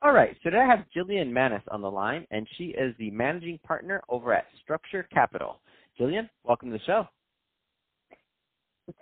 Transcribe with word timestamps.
All 0.00 0.12
right, 0.12 0.36
so 0.44 0.50
today 0.50 0.62
I 0.62 0.76
have 0.76 0.84
Jillian 0.96 1.32
Manus 1.32 1.62
on 1.72 1.82
the 1.82 1.90
line, 1.90 2.24
and 2.30 2.46
she 2.56 2.66
is 2.66 2.94
the 3.00 3.10
managing 3.10 3.58
partner 3.66 4.00
over 4.08 4.32
at 4.32 4.44
Structure 4.62 5.08
Capital. 5.12 5.58
Jillian, 5.98 6.28
welcome 6.44 6.70
to 6.70 6.78
the 6.78 6.84
show. 6.84 7.04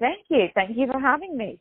Thank 0.01 0.25
you. 0.31 0.47
Thank 0.55 0.75
you 0.75 0.87
for 0.91 0.99
having 0.99 1.37
me. 1.37 1.61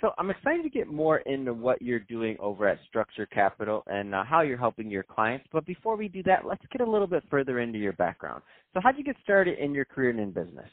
So 0.00 0.12
I'm 0.18 0.30
excited 0.30 0.62
to 0.62 0.70
get 0.70 0.86
more 0.86 1.18
into 1.18 1.52
what 1.52 1.82
you're 1.82 1.98
doing 1.98 2.36
over 2.38 2.68
at 2.68 2.78
Structure 2.88 3.26
Capital 3.26 3.82
and 3.88 4.14
uh, 4.14 4.22
how 4.22 4.42
you're 4.42 4.56
helping 4.56 4.88
your 4.88 5.02
clients. 5.02 5.46
But 5.52 5.66
before 5.66 5.96
we 5.96 6.06
do 6.06 6.22
that, 6.22 6.46
let's 6.46 6.62
get 6.70 6.80
a 6.80 6.88
little 6.88 7.08
bit 7.08 7.24
further 7.28 7.58
into 7.58 7.80
your 7.80 7.94
background. 7.94 8.42
So 8.72 8.80
how'd 8.80 8.96
you 8.96 9.02
get 9.02 9.16
started 9.24 9.58
in 9.58 9.74
your 9.74 9.84
career 9.84 10.10
and 10.10 10.20
in 10.20 10.30
business? 10.30 10.70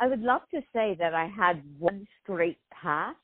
I 0.00 0.06
would 0.06 0.20
love 0.22 0.40
to 0.52 0.62
say 0.72 0.96
that 0.98 1.12
I 1.12 1.26
had 1.26 1.62
one 1.78 2.06
straight 2.22 2.58
path, 2.72 3.16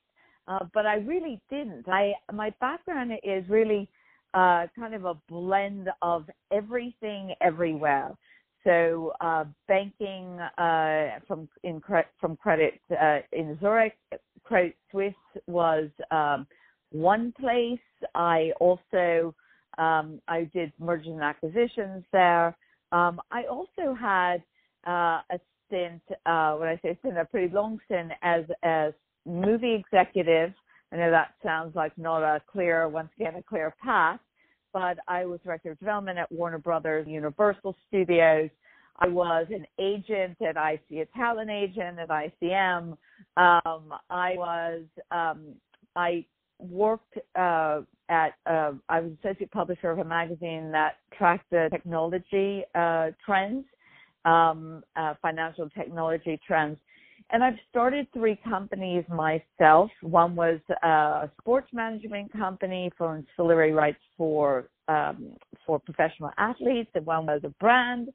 uh, 0.49 0.61
but 0.73 0.87
I 0.87 0.97
really 0.97 1.41
didn't. 1.51 1.89
I 1.89 2.13
my 2.33 2.51
background 2.61 3.13
is 3.23 3.49
really 3.49 3.89
uh, 4.35 4.67
kind 4.79 4.95
of 4.95 5.05
a 5.05 5.15
blend 5.29 5.89
of 6.03 6.29
everything 6.53 7.35
everywhere. 7.41 8.17
So 8.65 9.13
uh, 9.21 9.45
banking 9.69 10.39
uh, 10.59 11.21
from 11.27 11.49
in 11.63 11.81
from 12.21 12.37
credit 12.37 12.81
uh, 12.91 13.19
in 13.33 13.57
Zurich, 13.61 13.97
Credit 14.45 14.77
Suisse 14.93 15.15
was 15.47 15.89
um, 16.11 16.47
one 16.91 17.33
place. 17.39 17.79
I 18.15 18.53
also 18.61 19.35
um, 19.79 20.21
I 20.29 20.51
did 20.53 20.73
mergers 20.79 21.09
and 21.09 21.23
acquisitions 21.23 22.05
there. 22.13 22.57
Um, 22.93 23.21
I 23.31 23.45
also 23.45 23.95
had 23.95 24.43
a 24.85 25.41
stint, 25.67 26.03
when 26.09 26.69
I 26.69 26.79
say 26.83 26.97
stint, 27.01 27.19
a 27.19 27.25
pretty 27.25 27.53
long 27.53 27.81
stint 27.87 28.13
as 28.23 28.45
a 28.63 28.93
movie 29.27 29.75
executive. 29.75 30.53
I 30.93 30.97
know 30.97 31.11
that 31.11 31.35
sounds 31.43 31.75
like 31.75 31.97
not 31.99 32.23
a 32.23 32.41
clear, 32.51 32.89
once 32.89 33.11
again, 33.19 33.35
a 33.37 33.43
clear 33.43 33.75
path, 33.83 34.21
but 34.73 34.99
I 35.09 35.25
was 35.25 35.41
director 35.45 35.73
of 35.73 35.79
development 35.79 36.19
at 36.19 36.31
Warner 36.31 36.59
Brothers 36.59 37.07
Universal 37.09 37.77
Studios. 37.89 38.51
I 38.99 39.09
was 39.09 39.47
an 39.51 39.67
agent 39.79 40.39
at 40.41 40.57
IC, 40.57 40.99
a 40.99 41.07
talent 41.17 41.51
agent 41.51 41.99
at 41.99 42.09
ICM. 42.09 42.97
Um, 43.37 43.95
I 44.09 44.35
was, 44.37 44.83
um, 45.11 45.55
I 45.95 46.25
worked 46.59 47.19
uh, 47.39 47.83
at, 48.09 48.35
uh, 48.47 48.73
I 48.89 49.01
was 49.01 49.13
associate 49.23 49.51
publisher 49.51 49.91
of 49.91 49.99
a 49.99 50.05
magazine 50.05 50.71
that 50.73 50.97
tracked 51.17 51.51
the 51.51 51.69
technology 51.71 52.65
uh, 52.75 53.11
trends, 53.25 53.65
um, 54.25 54.83
uh, 54.97 55.15
financial 55.21 55.69
technology 55.71 56.41
trends. 56.47 56.79
And 57.31 57.43
I've 57.43 57.59
started 57.69 58.07
three 58.13 58.39
companies 58.49 59.05
myself. 59.09 59.91
One 60.01 60.37
was 60.37 60.61
a 60.83 61.29
sports 61.41 61.69
management 61.73 62.33
company 62.33 62.91
for 62.97 63.17
ancillary 63.17 63.73
rights 63.73 63.99
for 64.17 64.69
um, 64.89 65.33
for 65.67 65.81
professional 65.81 66.31
athletes, 66.39 66.91
and 66.95 67.05
one 67.05 67.27
was 67.27 67.41
a 67.43 67.49
brand 67.61 68.09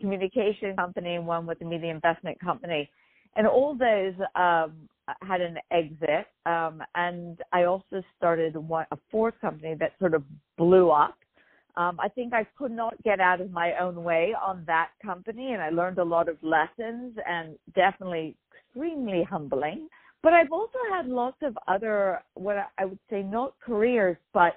communication 0.00 0.74
company, 0.74 1.14
and 1.14 1.26
one 1.26 1.46
was 1.46 1.56
a 1.60 1.64
media 1.64 1.90
investment 1.90 2.40
company. 2.40 2.90
And 3.36 3.46
all 3.46 3.76
those 3.76 4.14
um, 4.34 4.88
had 5.22 5.40
an 5.40 5.58
exit. 5.70 6.26
Um, 6.46 6.82
and 6.94 7.40
I 7.52 7.64
also 7.64 8.02
started 8.16 8.56
one, 8.56 8.86
a 8.90 8.98
fourth 9.10 9.34
company 9.40 9.74
that 9.78 9.92
sort 9.98 10.14
of 10.14 10.24
blew 10.58 10.90
up. 10.90 11.16
Um, 11.76 11.98
I 12.00 12.08
think 12.08 12.32
I 12.32 12.46
could 12.56 12.72
not 12.72 13.00
get 13.02 13.20
out 13.20 13.40
of 13.40 13.50
my 13.50 13.74
own 13.78 14.02
way 14.02 14.34
on 14.34 14.64
that 14.66 14.90
company, 15.04 15.52
and 15.52 15.62
I 15.62 15.68
learned 15.68 15.98
a 15.98 16.04
lot 16.04 16.28
of 16.28 16.36
lessons 16.42 17.16
and 17.28 17.56
definitely 17.74 18.34
extremely 18.76 19.22
humbling. 19.24 19.88
But 20.22 20.32
I've 20.32 20.52
also 20.52 20.78
had 20.90 21.06
lots 21.06 21.36
of 21.42 21.56
other, 21.68 22.22
what 22.34 22.56
I 22.78 22.84
would 22.84 22.98
say, 23.10 23.22
not 23.22 23.54
careers, 23.64 24.16
but 24.32 24.54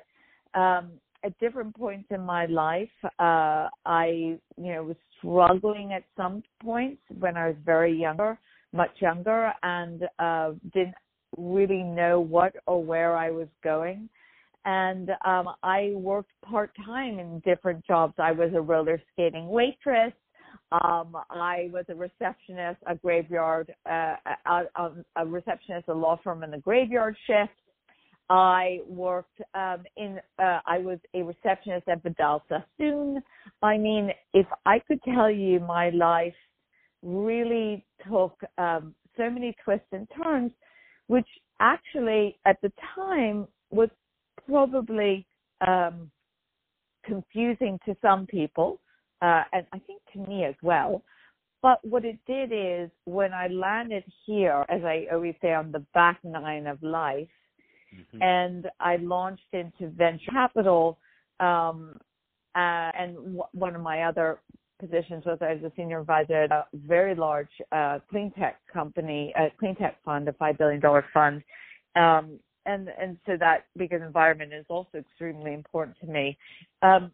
um, 0.56 0.92
at 1.24 1.38
different 1.40 1.76
points 1.76 2.08
in 2.12 2.22
my 2.22 2.46
life, 2.48 2.90
uh, 3.04 3.68
I, 3.86 4.38
you 4.58 4.74
know, 4.74 4.84
was 4.84 4.96
struggling 5.18 5.94
at 5.94 6.04
some 6.18 6.44
points 6.64 7.02
when 7.20 7.38
I 7.38 7.48
was 7.48 7.58
very 7.66 7.96
younger, 7.96 8.40
much 8.74 8.92
younger, 9.00 9.54
and 9.62 10.04
uh, 10.18 10.52
didn't 10.74 10.96
really 11.38 11.84
know 11.84 12.20
what 12.20 12.54
or 12.66 12.84
where 12.84 13.16
I 13.16 13.30
was 13.30 13.48
going. 13.64 14.10
And 14.66 15.12
um, 15.26 15.50
I 15.62 15.92
worked 15.96 16.32
part 16.42 16.72
time 16.86 17.20
in 17.20 17.42
different 17.46 17.86
jobs. 17.86 18.14
I 18.18 18.32
was 18.32 18.52
a 18.56 18.62
roller 18.62 19.02
skating 19.14 19.50
waitress. 19.50 20.14
Um, 20.72 21.18
I 21.32 21.70
was 21.74 21.86
a 21.90 21.96
receptionist, 21.96 22.80
a 22.86 22.96
graveyard, 22.96 23.74
uh, 23.90 24.16
a, 24.46 24.92
a 25.16 25.26
receptionist, 25.26 25.88
a 25.88 25.94
law 25.94 26.20
firm 26.24 26.44
in 26.44 26.52
the 26.52 26.60
graveyard 26.60 27.16
shift. 27.26 27.54
I 28.30 28.80
worked 28.88 29.42
um, 29.56 29.84
in. 29.98 30.20
Uh, 30.38 30.60
I 30.68 30.78
was 30.78 31.00
a 31.16 31.24
receptionist 31.24 31.88
at 31.88 32.04
Vidal 32.04 32.44
Sassoon. 32.48 33.24
I 33.64 33.78
mean, 33.78 34.12
if 34.34 34.46
I 34.68 34.78
could 34.80 35.02
tell 35.04 35.32
you, 35.32 35.60
my 35.60 35.90
life 35.90 36.36
really 37.02 37.86
took 38.08 38.40
um, 38.60 38.94
so 39.18 39.30
many 39.30 39.56
twists 39.64 39.88
and 39.92 40.08
turns, 40.24 40.52
which 41.08 41.28
actually 41.60 42.38
at 42.46 42.58
the 42.62 42.72
time 42.96 43.48
was 43.72 43.90
probably 44.48 45.26
um, 45.66 46.12
confusing 47.04 47.80
to 47.86 47.96
some 48.02 48.28
people, 48.28 48.80
uh, 49.22 49.44
and 49.54 49.66
I 49.74 49.80
think 49.80 50.02
to 50.14 50.20
me 50.20 50.46
as 50.46 50.56
well. 50.62 51.04
But 51.62 51.84
what 51.84 52.06
it 52.06 52.18
did 52.26 52.52
is 52.54 52.90
when 53.06 53.34
I 53.34 53.48
landed 53.48 54.04
here, 54.26 54.66
as 54.70 54.84
I 54.84 55.08
always 55.12 55.36
say, 55.42 55.54
on 55.54 55.72
the 55.72 55.86
back 55.94 56.20
nine 56.24 56.68
of 56.68 56.82
life, 56.82 57.28
mm-hmm. 57.94 58.22
and 58.22 58.70
I 58.80 58.96
launched 58.98 59.52
into 59.52 59.90
venture 59.90 60.32
capital. 60.32 60.98
Um, 61.40 61.98
uh, 62.56 62.92
and 62.98 63.16
w- 63.16 63.44
one 63.54 63.76
of 63.76 63.82
my 63.82 64.04
other 64.04 64.40
positions 64.80 65.26
was 65.26 65.38
I 65.42 65.54
was 65.56 65.64
a 65.64 65.72
senior 65.76 66.00
advisor 66.00 66.44
at 66.44 66.52
a 66.52 66.66
very 66.74 67.14
large 67.14 67.50
uh, 67.72 68.00
clean 68.10 68.32
tech 68.32 68.60
company, 68.72 69.34
a 69.38 69.50
clean 69.60 69.76
tech 69.76 69.98
fund, 70.04 70.28
a 70.30 70.34
five 70.34 70.58
billion 70.58 70.80
dollar 70.80 71.06
fund. 71.14 71.44
Um, 71.96 72.40
and 72.66 72.90
and 73.00 73.18
so 73.26 73.36
that 73.38 73.66
because 73.78 74.02
environment 74.02 74.54
is 74.54 74.66
also 74.70 74.98
extremely 74.98 75.54
important 75.54 75.98
to 76.02 76.08
me. 76.08 76.38
Um, 76.82 77.12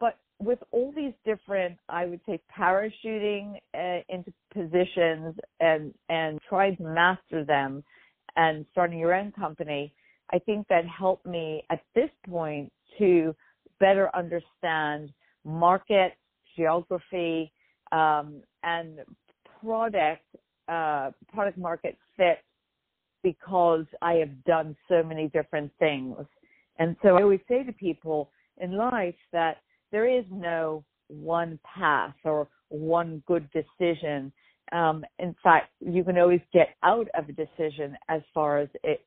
but 0.00 0.18
with 0.40 0.58
all 0.70 0.92
these 0.94 1.12
different, 1.24 1.76
I 1.88 2.06
would 2.06 2.20
say, 2.26 2.40
parachuting 2.56 3.56
uh, 3.74 4.02
into 4.08 4.32
positions 4.52 5.34
and 5.60 5.92
and 6.08 6.38
trying 6.48 6.76
to 6.76 6.82
master 6.82 7.44
them, 7.44 7.82
and 8.36 8.64
starting 8.72 8.98
your 8.98 9.14
own 9.14 9.32
company, 9.32 9.92
I 10.32 10.38
think 10.38 10.68
that 10.68 10.84
helped 10.86 11.26
me 11.26 11.64
at 11.70 11.80
this 11.94 12.10
point 12.28 12.72
to 12.98 13.34
better 13.80 14.14
understand 14.14 15.10
market, 15.44 16.12
geography, 16.56 17.52
um, 17.92 18.42
and 18.62 19.00
product, 19.60 20.24
uh, 20.68 21.10
product 21.32 21.58
market 21.58 21.96
fit 22.16 22.38
because 23.22 23.86
I 24.02 24.14
have 24.14 24.44
done 24.44 24.76
so 24.88 25.02
many 25.02 25.28
different 25.28 25.72
things. 25.78 26.16
And 26.78 26.96
so 27.02 27.16
I 27.16 27.22
always 27.22 27.40
say 27.48 27.64
to 27.64 27.72
people 27.72 28.30
in 28.58 28.76
life 28.76 29.16
that 29.32 29.58
there 29.92 30.08
is 30.08 30.24
no 30.30 30.84
one 31.08 31.58
path 31.64 32.14
or 32.24 32.48
one 32.68 33.22
good 33.26 33.48
decision. 33.52 34.32
Um, 34.72 35.04
in 35.18 35.34
fact, 35.42 35.70
you 35.80 36.04
can 36.04 36.18
always 36.18 36.42
get 36.52 36.68
out 36.82 37.08
of 37.16 37.28
a 37.28 37.32
decision 37.32 37.96
as 38.08 38.20
far 38.34 38.58
as 38.58 38.68
it 38.84 39.00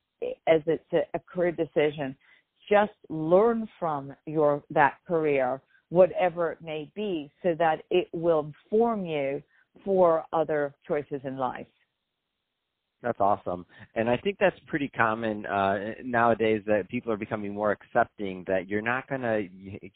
as 0.46 0.60
it's 0.66 0.84
a, 0.92 1.00
a 1.14 1.18
career 1.20 1.52
decision, 1.52 2.16
just 2.70 2.92
learn 3.08 3.68
from 3.78 4.14
your 4.26 4.62
that 4.70 4.94
career, 5.06 5.60
whatever 5.88 6.52
it 6.52 6.58
may 6.62 6.90
be, 6.94 7.30
so 7.42 7.54
that 7.58 7.82
it 7.90 8.08
will 8.12 8.52
inform 8.70 9.04
you 9.04 9.42
for 9.84 10.24
other 10.32 10.74
choices 10.86 11.20
in 11.24 11.36
life. 11.36 11.66
That's 13.02 13.18
awesome, 13.20 13.66
and 13.96 14.08
I 14.08 14.16
think 14.16 14.36
that's 14.38 14.56
pretty 14.68 14.86
common 14.88 15.44
uh, 15.46 15.94
nowadays. 16.04 16.62
That 16.66 16.88
people 16.88 17.10
are 17.10 17.16
becoming 17.16 17.52
more 17.52 17.72
accepting 17.72 18.44
that 18.46 18.68
you're 18.68 18.80
not 18.80 19.08
gonna 19.08 19.40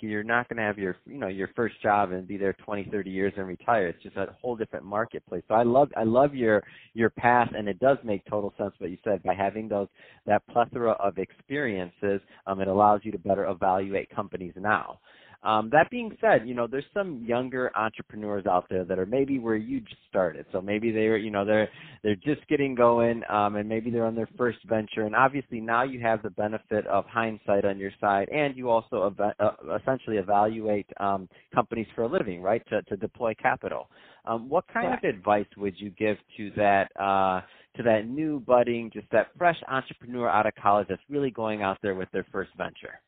you're 0.01 0.25
not 0.25 0.49
gonna 0.49 0.63
have 0.63 0.77
your 0.77 0.97
you 1.07 1.17
know 1.19 1.29
your 1.29 1.49
first 1.55 1.81
job 1.83 2.11
and 2.11 2.27
be 2.27 2.37
there 2.37 2.55
20, 2.65 2.89
30 2.91 3.09
years 3.11 3.33
and 3.37 3.47
retire. 3.47 3.87
It's 3.87 4.03
just 4.03 4.17
a 4.17 4.27
whole 4.43 4.57
different 4.57 4.85
marketplace. 4.85 5.45
So 5.47 5.55
I 5.55 5.63
love 5.63 5.89
I 5.97 6.03
love 6.03 6.35
your 6.35 6.65
your 6.95 7.11
path, 7.11 7.51
and 7.57 7.69
it 7.69 7.79
does 7.79 7.99
make 8.03 8.25
total 8.27 8.53
sense 8.59 8.75
what 8.79 8.91
you 8.91 8.99
said 9.05 9.23
by 9.23 9.35
having 9.35 9.69
those 9.69 9.89
that 10.27 10.43
plethora 10.49 10.93
of 10.93 11.19
experiences. 11.19 12.21
Um, 12.49 12.61
it 12.61 12.67
allows 12.67 13.03
you 13.05 13.13
to 13.13 13.19
better 13.19 13.47
evaluate 13.47 14.11
companies 14.11 14.55
now. 14.57 14.99
Um, 15.43 15.71
that 15.71 15.91
being 15.91 16.17
said, 16.21 16.47
you 16.47 16.55
know, 16.55 16.67
there's 16.67 16.85
some 16.93 17.25
younger 17.27 17.71
entrepreneurs 17.77 18.47
out 18.47 18.67
there 18.69 18.85
that 18.85 18.99
are 18.99 19.07
maybe 19.07 19.39
where 19.39 19.57
you 19.57 19.81
just 19.81 20.01
started. 20.09 20.47
So 20.53 20.61
maybe 20.61 20.91
they're, 20.91 21.17
you 21.17 21.31
know, 21.31 21.45
they're 21.45 21.69
they're 22.03 22.17
just 22.17 22.47
getting 22.49 22.75
going, 22.75 23.23
um, 23.29 23.57
and 23.57 23.69
maybe 23.69 23.91
they're 23.91 24.07
on 24.07 24.15
their 24.15 24.29
first 24.37 24.59
venture. 24.69 25.03
And 25.03 25.15
obviously 25.15 25.61
now 25.61 25.83
you 25.85 26.01
have 26.01 26.23
the 26.23 26.31
benefit 26.31 26.87
of 26.87 27.05
hindsight 27.07 27.65
on 27.65 27.79
your 27.79 27.93
side, 28.01 28.29
and 28.31 28.57
you 28.57 28.71
also 28.71 29.07
ev- 29.07 29.35
uh, 29.41 29.77
essentially 29.81 30.17
evaluate 30.17 30.87
um, 30.99 31.29
companies 31.55 31.87
for 31.95 32.03
a 32.03 32.09
living, 32.09 32.43
right? 32.43 32.63
To 32.69 32.83
to 32.83 32.97
deploy 32.97 33.35
capital. 33.35 33.89
Um, 34.25 34.49
what 34.49 34.65
kind 34.73 34.93
of 34.93 35.05
advice 35.05 35.47
would 35.57 35.79
you 35.79 35.91
give 35.91 36.17
to 36.37 36.51
that? 36.57 36.91
Uh, 37.01 37.43
to 37.77 37.83
that 37.83 38.09
new 38.09 38.41
budding, 38.41 38.91
just 38.93 39.07
that 39.13 39.29
fresh 39.37 39.59
entrepreneur 39.69 40.29
out 40.29 40.47
of 40.47 40.55
college 40.55 40.87
that's 40.89 41.03
really 41.09 41.31
going 41.31 41.63
out 41.63 41.79
there 41.83 41.95
with 41.95 42.11
their 42.11 42.27
first 42.33 42.51
venture? 42.57 43.01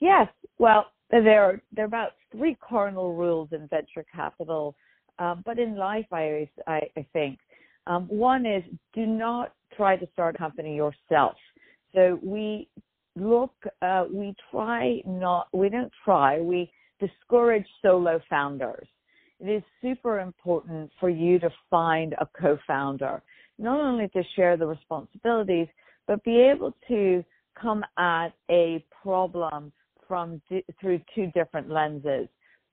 Yes. 0.00 0.28
Well, 0.58 0.86
there 1.10 1.42
are 1.44 1.62
there 1.72 1.84
are 1.84 1.88
about 1.88 2.12
three 2.32 2.56
cardinal 2.56 3.14
rules 3.14 3.48
in 3.52 3.66
venture 3.68 4.04
capital, 4.14 4.74
um, 5.18 5.42
but 5.44 5.58
in 5.58 5.76
life, 5.76 6.06
I 6.12 6.48
I, 6.66 6.80
I 6.96 7.06
think 7.12 7.38
um, 7.86 8.06
one 8.08 8.46
is 8.46 8.62
do 8.94 9.06
not 9.06 9.52
try 9.76 9.96
to 9.96 10.06
start 10.12 10.34
a 10.34 10.38
company 10.38 10.74
yourself. 10.76 11.36
So 11.94 12.18
we 12.22 12.68
look, 13.16 13.52
uh, 13.82 14.04
we 14.12 14.34
try 14.50 15.02
not, 15.06 15.48
we 15.52 15.68
don't 15.68 15.92
try, 16.04 16.40
we 16.40 16.70
discourage 17.00 17.66
solo 17.82 18.20
founders. 18.30 18.86
It 19.40 19.48
is 19.48 19.62
super 19.82 20.20
important 20.20 20.90
for 21.00 21.08
you 21.10 21.38
to 21.40 21.50
find 21.70 22.14
a 22.20 22.28
co-founder, 22.40 23.22
not 23.58 23.80
only 23.80 24.08
to 24.08 24.22
share 24.36 24.56
the 24.56 24.66
responsibilities, 24.66 25.66
but 26.06 26.22
be 26.24 26.36
able 26.40 26.74
to 26.88 27.24
come 27.60 27.84
at 27.98 28.28
a 28.50 28.84
problem 29.02 29.72
from 30.10 30.42
through 30.80 31.00
two 31.14 31.30
different 31.36 31.70
lenses 31.70 32.26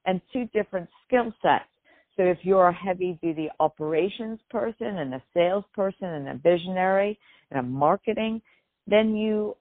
and 0.07 0.19
two 0.33 0.45
different 0.55 0.89
skill 1.05 1.31
sets. 1.43 1.69
So 2.15 2.23
if 2.23 2.39
you're 2.41 2.69
a 2.69 2.73
heavy 2.73 3.19
duty 3.21 3.47
operations 3.59 4.39
person 4.49 4.97
and 4.97 5.13
a 5.13 5.21
salesperson 5.35 6.07
and 6.07 6.29
a 6.29 6.33
visionary 6.33 7.19
and 7.51 7.59
a 7.59 7.63
marketing, 7.63 8.41
then 8.87 9.15
you 9.15 9.55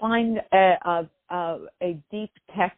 find 0.00 0.40
a, 0.52 1.08
a, 1.30 1.58
a 1.80 2.02
deep 2.10 2.32
tech 2.56 2.76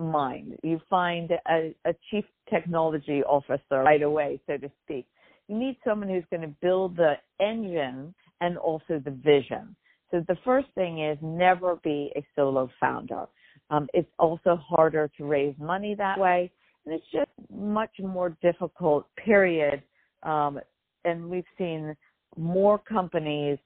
mind. 0.00 0.58
You 0.64 0.80
find 0.90 1.30
a, 1.48 1.72
a 1.84 1.94
chief 2.10 2.24
technology 2.50 3.22
officer 3.22 3.84
right 3.84 4.02
away, 4.02 4.40
so 4.48 4.56
to 4.56 4.68
speak. 4.82 5.06
You 5.46 5.56
need 5.56 5.76
someone 5.86 6.08
who's 6.08 6.24
going 6.28 6.42
to 6.42 6.54
build 6.60 6.96
the 6.96 7.14
engine 7.40 8.12
and 8.40 8.58
also 8.58 9.00
the 9.04 9.16
vision. 9.24 9.76
So 10.10 10.24
the 10.26 10.36
first 10.44 10.66
thing 10.74 11.04
is 11.04 11.18
never 11.22 11.76
be 11.84 12.10
a 12.16 12.26
solo 12.34 12.68
founder. 12.80 13.26
Um, 13.70 13.88
it's 13.92 14.10
also 14.18 14.56
harder 14.56 15.10
to 15.18 15.24
raise 15.24 15.54
money 15.58 15.94
that 15.94 16.18
way, 16.18 16.50
and 16.84 16.94
it's 16.94 17.04
just 17.12 17.30
much 17.52 17.90
more 18.00 18.36
difficult. 18.42 19.06
Period. 19.16 19.82
Um, 20.22 20.60
and 21.04 21.28
we've 21.28 21.44
seen 21.56 21.94
more 22.36 22.78
companies 22.78 23.58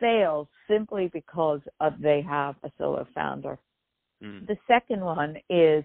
fail 0.00 0.48
simply 0.68 1.10
because 1.12 1.60
of 1.80 1.94
they 2.00 2.22
have 2.22 2.56
a 2.62 2.70
solo 2.78 3.06
founder. 3.14 3.58
Mm. 4.22 4.46
The 4.46 4.56
second 4.66 5.00
one 5.00 5.36
is 5.48 5.84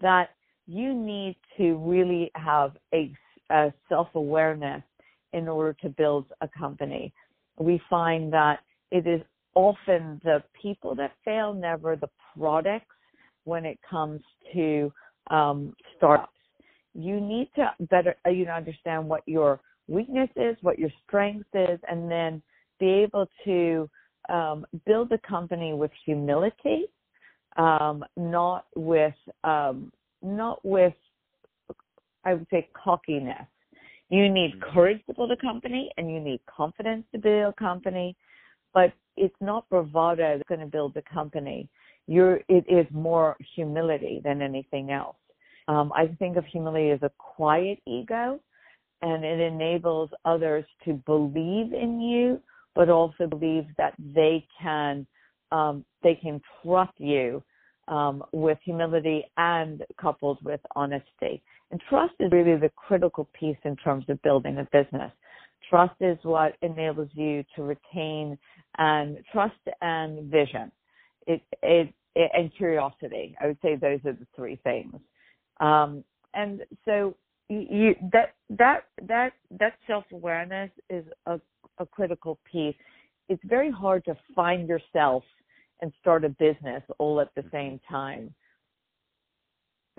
that 0.00 0.30
you 0.66 0.94
need 0.94 1.36
to 1.56 1.76
really 1.78 2.30
have 2.34 2.76
a, 2.94 3.12
a 3.50 3.72
self 3.88 4.08
awareness 4.14 4.82
in 5.32 5.48
order 5.48 5.76
to 5.82 5.88
build 5.88 6.26
a 6.40 6.48
company. 6.48 7.12
We 7.58 7.80
find 7.88 8.32
that 8.32 8.60
it 8.90 9.06
is 9.06 9.20
often 9.54 10.20
the 10.24 10.42
people 10.60 10.94
that 10.96 11.12
fail, 11.24 11.52
never 11.52 11.96
the 11.96 12.08
products 12.38 12.94
when 13.44 13.64
it 13.64 13.78
comes 13.88 14.20
to 14.54 14.92
um, 15.30 15.74
startups. 15.96 16.32
You 16.94 17.20
need 17.20 17.50
to 17.56 17.72
better 17.88 18.16
uh, 18.26 18.30
you 18.30 18.46
know 18.46 18.52
understand 18.52 19.08
what 19.08 19.22
your 19.26 19.60
weakness 19.88 20.30
is, 20.36 20.56
what 20.62 20.78
your 20.78 20.90
strength 21.06 21.48
is, 21.54 21.78
and 21.88 22.10
then 22.10 22.42
be 22.78 22.88
able 22.88 23.26
to 23.44 23.88
um, 24.28 24.66
build 24.86 25.12
a 25.12 25.18
company 25.18 25.72
with 25.72 25.90
humility, 26.04 26.86
um, 27.56 28.04
not 28.16 28.66
with 28.74 29.14
um, 29.44 29.92
not 30.22 30.64
with 30.64 30.94
I 32.24 32.34
would 32.34 32.46
say 32.50 32.68
cockiness. 32.72 33.46
You 34.08 34.28
need 34.28 34.54
mm-hmm. 34.54 34.74
courage 34.74 35.00
to 35.06 35.14
build 35.14 35.30
a 35.30 35.36
company, 35.36 35.90
and 35.96 36.12
you 36.12 36.20
need 36.20 36.40
confidence 36.46 37.04
to 37.12 37.18
build 37.18 37.54
a 37.56 37.60
company, 37.60 38.16
but 38.74 38.92
it's 39.16 39.34
not 39.40 39.68
bravado 39.68 40.36
that's 40.36 40.48
going 40.48 40.60
to 40.60 40.66
build 40.66 40.94
the 40.94 41.02
company 41.12 41.68
you're 42.10 42.40
it 42.48 42.64
is 42.68 42.86
more 42.90 43.36
humility 43.54 44.20
than 44.24 44.42
anything 44.42 44.90
else. 44.90 45.16
Um, 45.68 45.92
I 45.94 46.08
think 46.18 46.36
of 46.36 46.44
humility 46.46 46.90
as 46.90 47.02
a 47.02 47.12
quiet 47.18 47.78
ego, 47.86 48.40
and 49.00 49.24
it 49.24 49.38
enables 49.38 50.10
others 50.24 50.64
to 50.84 50.94
believe 51.06 51.72
in 51.72 52.00
you, 52.00 52.42
but 52.74 52.88
also 52.88 53.28
believe 53.28 53.64
that 53.78 53.94
they 53.98 54.44
can 54.60 55.06
um, 55.52 55.84
they 56.02 56.16
can 56.16 56.40
trust 56.62 56.92
you 56.98 57.44
um, 57.86 58.24
with 58.32 58.58
humility 58.64 59.24
and 59.36 59.84
coupled 60.00 60.38
with 60.42 60.60
honesty. 60.74 61.40
And 61.70 61.80
trust 61.88 62.14
is 62.18 62.32
really 62.32 62.56
the 62.56 62.72
critical 62.74 63.28
piece 63.38 63.58
in 63.62 63.76
terms 63.76 64.06
of 64.08 64.20
building 64.22 64.58
a 64.58 64.64
business. 64.72 65.12
Trust 65.68 65.94
is 66.00 66.18
what 66.24 66.56
enables 66.62 67.10
you 67.12 67.44
to 67.54 67.62
retain 67.62 68.36
and 68.78 69.18
trust 69.32 69.54
and 69.80 70.28
vision. 70.28 70.72
It, 71.28 71.42
it 71.62 71.94
and 72.16 72.54
curiosity. 72.56 73.36
I 73.40 73.46
would 73.46 73.58
say 73.62 73.76
those 73.76 74.00
are 74.04 74.12
the 74.12 74.26
three 74.34 74.56
things. 74.62 74.94
Um, 75.60 76.04
and 76.34 76.62
so 76.84 77.14
you, 77.48 77.94
that 78.12 78.34
that 78.50 78.84
that 79.02 79.32
that 79.58 79.74
self 79.86 80.04
awareness 80.12 80.70
is 80.88 81.04
a, 81.26 81.40
a 81.78 81.86
critical 81.86 82.38
piece. 82.50 82.76
It's 83.28 83.42
very 83.44 83.70
hard 83.70 84.04
to 84.06 84.16
find 84.34 84.68
yourself 84.68 85.22
and 85.80 85.92
start 86.00 86.24
a 86.24 86.28
business 86.28 86.82
all 86.98 87.20
at 87.20 87.34
the 87.34 87.44
same 87.52 87.80
time. 87.88 88.34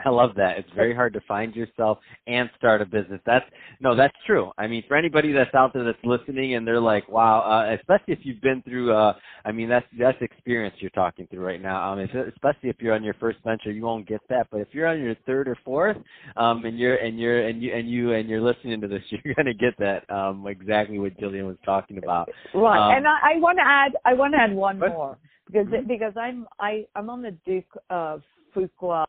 I 0.06 0.10
love 0.10 0.32
that. 0.36 0.58
It's 0.58 0.70
very 0.76 0.94
hard 0.94 1.14
to 1.14 1.22
find 1.28 1.56
yourself 1.56 2.00
and 2.28 2.50
start 2.58 2.82
a 2.82 2.86
business. 2.86 3.22
That's 3.26 3.46
no, 3.80 3.96
that's 3.96 4.16
true. 4.26 4.52
I 4.58 4.68
mean, 4.68 4.84
for 4.88 4.96
anybody 4.96 5.32
that's 5.32 5.54
out 5.54 5.74
there 5.74 5.84
that's 5.84 5.98
listening 6.04 6.56
and 6.56 6.68
they're 6.68 6.80
like, 6.80 7.08
"Wow," 7.10 7.42
uh, 7.42 7.76
especially 7.76 8.14
if 8.14 8.20
you've 8.24 8.42
been 8.42 8.62
through. 8.64 8.94
uh 8.94 9.14
I 9.44 9.52
mean, 9.52 9.70
that's 9.70 9.86
that's 10.00 10.22
experience 10.22 10.76
you're 10.80 10.92
talking 10.92 11.28
through 11.28 11.46
right 11.46 11.62
now. 11.62 11.92
Um, 11.92 12.00
if, 12.00 12.10
especially 12.14 12.70
if 12.70 12.76
you're 12.80 12.94
on 12.94 13.04
your 13.04 13.16
first 13.16 13.40
venture, 13.44 13.72
you 13.72 13.84
won't 13.84 14.08
get 14.08 14.22
that. 14.30 14.48
But 14.52 14.62
if 14.62 14.68
you're 14.72 14.88
on 14.88 15.02
your 15.02 15.16
third 15.26 15.48
or 15.48 15.58
fourth, 15.66 15.98
um, 16.38 16.64
and 16.66 16.78
you're 16.78 16.98
and 16.98 17.20
you're 17.20 17.48
and 17.48 17.62
you 17.62 17.74
and 17.74 17.90
you 17.90 18.14
and 18.14 18.30
you're 18.30 18.42
listening 18.42 18.82
to 18.82 18.88
this, 18.88 19.02
you're 19.10 19.34
gonna 19.36 19.54
get 19.54 19.78
that 19.80 20.10
um 20.10 20.46
exactly 20.48 21.00
what 21.00 21.18
Jillian 21.18 21.48
was 21.48 21.58
talking 21.66 21.98
about. 21.98 22.30
Right, 22.54 22.78
um, 22.78 22.98
and 22.98 23.08
I, 23.08 23.36
I 23.36 23.40
want 23.40 23.58
to 23.58 23.66
add, 23.66 23.94
I 24.06 24.14
want 24.14 24.34
to 24.34 24.40
add 24.42 24.54
one 24.54 24.80
more 24.80 25.18
because 25.52 25.68
mm-hmm. 25.68 25.88
because 25.88 26.14
I'm 26.16 26.48
I 26.60 26.86
I'm 26.96 27.10
on 27.10 27.22
the 27.22 27.36
Duke 27.46 27.66
of 27.90 28.22
Fuqua 28.56 29.06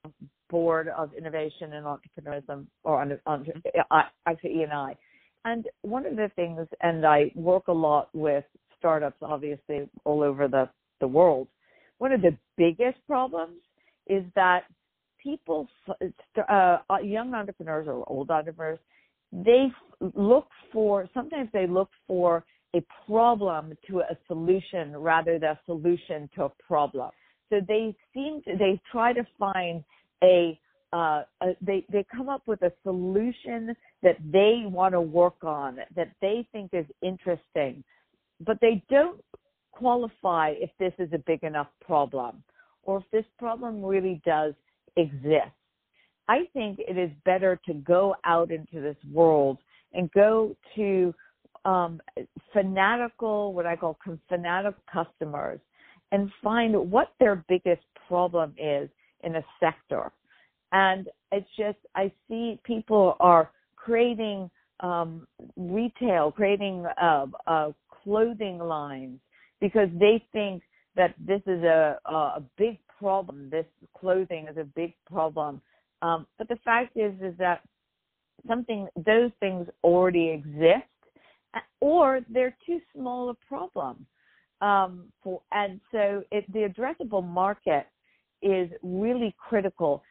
board 0.50 0.88
of 0.88 1.14
innovation 1.14 1.72
and 1.72 1.86
entrepreneurship, 1.86 2.66
or 2.84 3.00
on, 3.00 3.18
on 3.26 3.46
actually 4.26 4.60
E 4.60 4.62
and 4.62 4.72
I. 4.72 4.96
And 5.44 5.66
one 5.80 6.06
of 6.06 6.16
the 6.16 6.30
things, 6.36 6.60
and 6.82 7.04
I 7.06 7.32
work 7.34 7.68
a 7.68 7.72
lot 7.72 8.08
with 8.12 8.44
startups, 8.78 9.16
obviously 9.22 9.88
all 10.04 10.22
over 10.22 10.46
the 10.48 10.68
the 11.00 11.08
world. 11.08 11.48
One 11.98 12.12
of 12.12 12.22
the 12.22 12.36
biggest 12.56 12.98
problems 13.06 13.58
is 14.06 14.24
that 14.34 14.62
people, 15.22 15.68
uh, 16.48 16.78
young 17.02 17.34
entrepreneurs 17.34 17.86
or 17.86 18.04
old 18.08 18.30
entrepreneurs, 18.30 18.78
they 19.32 19.70
look 20.14 20.48
for 20.72 21.08
sometimes 21.14 21.48
they 21.52 21.66
look 21.66 21.90
for 22.06 22.44
a 22.74 22.84
problem 23.06 23.72
to 23.88 24.00
a 24.00 24.16
solution 24.26 24.96
rather 24.96 25.38
than 25.38 25.50
a 25.50 25.60
solution 25.66 26.28
to 26.34 26.44
a 26.44 26.52
problem. 26.66 27.10
So 27.52 27.60
they 27.68 27.94
seem 28.14 28.40
to 28.46 28.56
they 28.56 28.80
try 28.90 29.12
to 29.12 29.26
find 29.38 29.84
a, 30.24 30.58
uh, 30.94 31.24
a 31.42 31.54
they 31.60 31.84
they 31.92 32.02
come 32.10 32.30
up 32.30 32.40
with 32.46 32.62
a 32.62 32.72
solution 32.82 33.76
that 34.02 34.16
they 34.32 34.62
want 34.64 34.94
to 34.94 35.02
work 35.02 35.44
on 35.44 35.76
that 35.94 36.12
they 36.22 36.48
think 36.50 36.70
is 36.72 36.86
interesting, 37.02 37.84
but 38.40 38.56
they 38.62 38.82
don't 38.88 39.20
qualify 39.70 40.54
if 40.56 40.70
this 40.78 40.94
is 40.98 41.12
a 41.12 41.18
big 41.18 41.42
enough 41.44 41.68
problem 41.84 42.42
or 42.84 42.98
if 42.98 43.04
this 43.12 43.26
problem 43.38 43.84
really 43.84 44.22
does 44.24 44.54
exist. 44.96 45.52
I 46.28 46.44
think 46.54 46.78
it 46.78 46.96
is 46.96 47.10
better 47.26 47.60
to 47.66 47.74
go 47.74 48.16
out 48.24 48.50
into 48.50 48.80
this 48.80 48.96
world 49.12 49.58
and 49.92 50.10
go 50.12 50.56
to 50.76 51.14
um, 51.66 52.00
fanatical, 52.54 53.52
what 53.52 53.66
I 53.66 53.76
call 53.76 53.98
fanatical 54.28 54.80
customers, 54.90 55.60
and 56.12 56.30
find 56.42 56.90
what 56.90 57.12
their 57.18 57.44
biggest 57.48 57.82
problem 58.06 58.54
is 58.58 58.88
in 59.24 59.36
a 59.36 59.44
sector. 59.58 60.12
And 60.70 61.08
it's 61.32 61.48
just, 61.56 61.78
I 61.94 62.12
see 62.28 62.60
people 62.64 63.16
are 63.18 63.50
creating 63.76 64.50
um, 64.80 65.26
retail, 65.56 66.30
creating 66.30 66.86
uh, 67.00 67.26
uh, 67.46 67.72
clothing 68.04 68.58
lines 68.58 69.18
because 69.60 69.88
they 69.98 70.24
think 70.32 70.62
that 70.96 71.14
this 71.18 71.40
is 71.46 71.62
a, 71.62 71.98
a 72.04 72.42
big 72.56 72.78
problem. 72.98 73.48
This 73.50 73.66
clothing 73.98 74.46
is 74.50 74.56
a 74.56 74.64
big 74.64 74.94
problem. 75.10 75.60
Um, 76.02 76.26
but 76.38 76.48
the 76.48 76.58
fact 76.64 76.96
is, 76.96 77.12
is 77.22 77.34
that 77.38 77.62
something, 78.46 78.88
those 78.96 79.30
things 79.40 79.66
already 79.82 80.28
exist 80.28 80.84
or 81.80 82.20
they're 82.30 82.56
too 82.66 82.80
small 82.94 83.30
a 83.30 83.34
problem. 83.46 84.06
Um, 84.62 85.06
for, 85.22 85.42
and 85.50 85.80
so 85.90 86.22
it, 86.30 86.50
the 86.52 86.60
addressable 86.60 87.26
market 87.26 87.86
is 88.42 88.70
really 88.82 89.34
critical. 89.36 90.02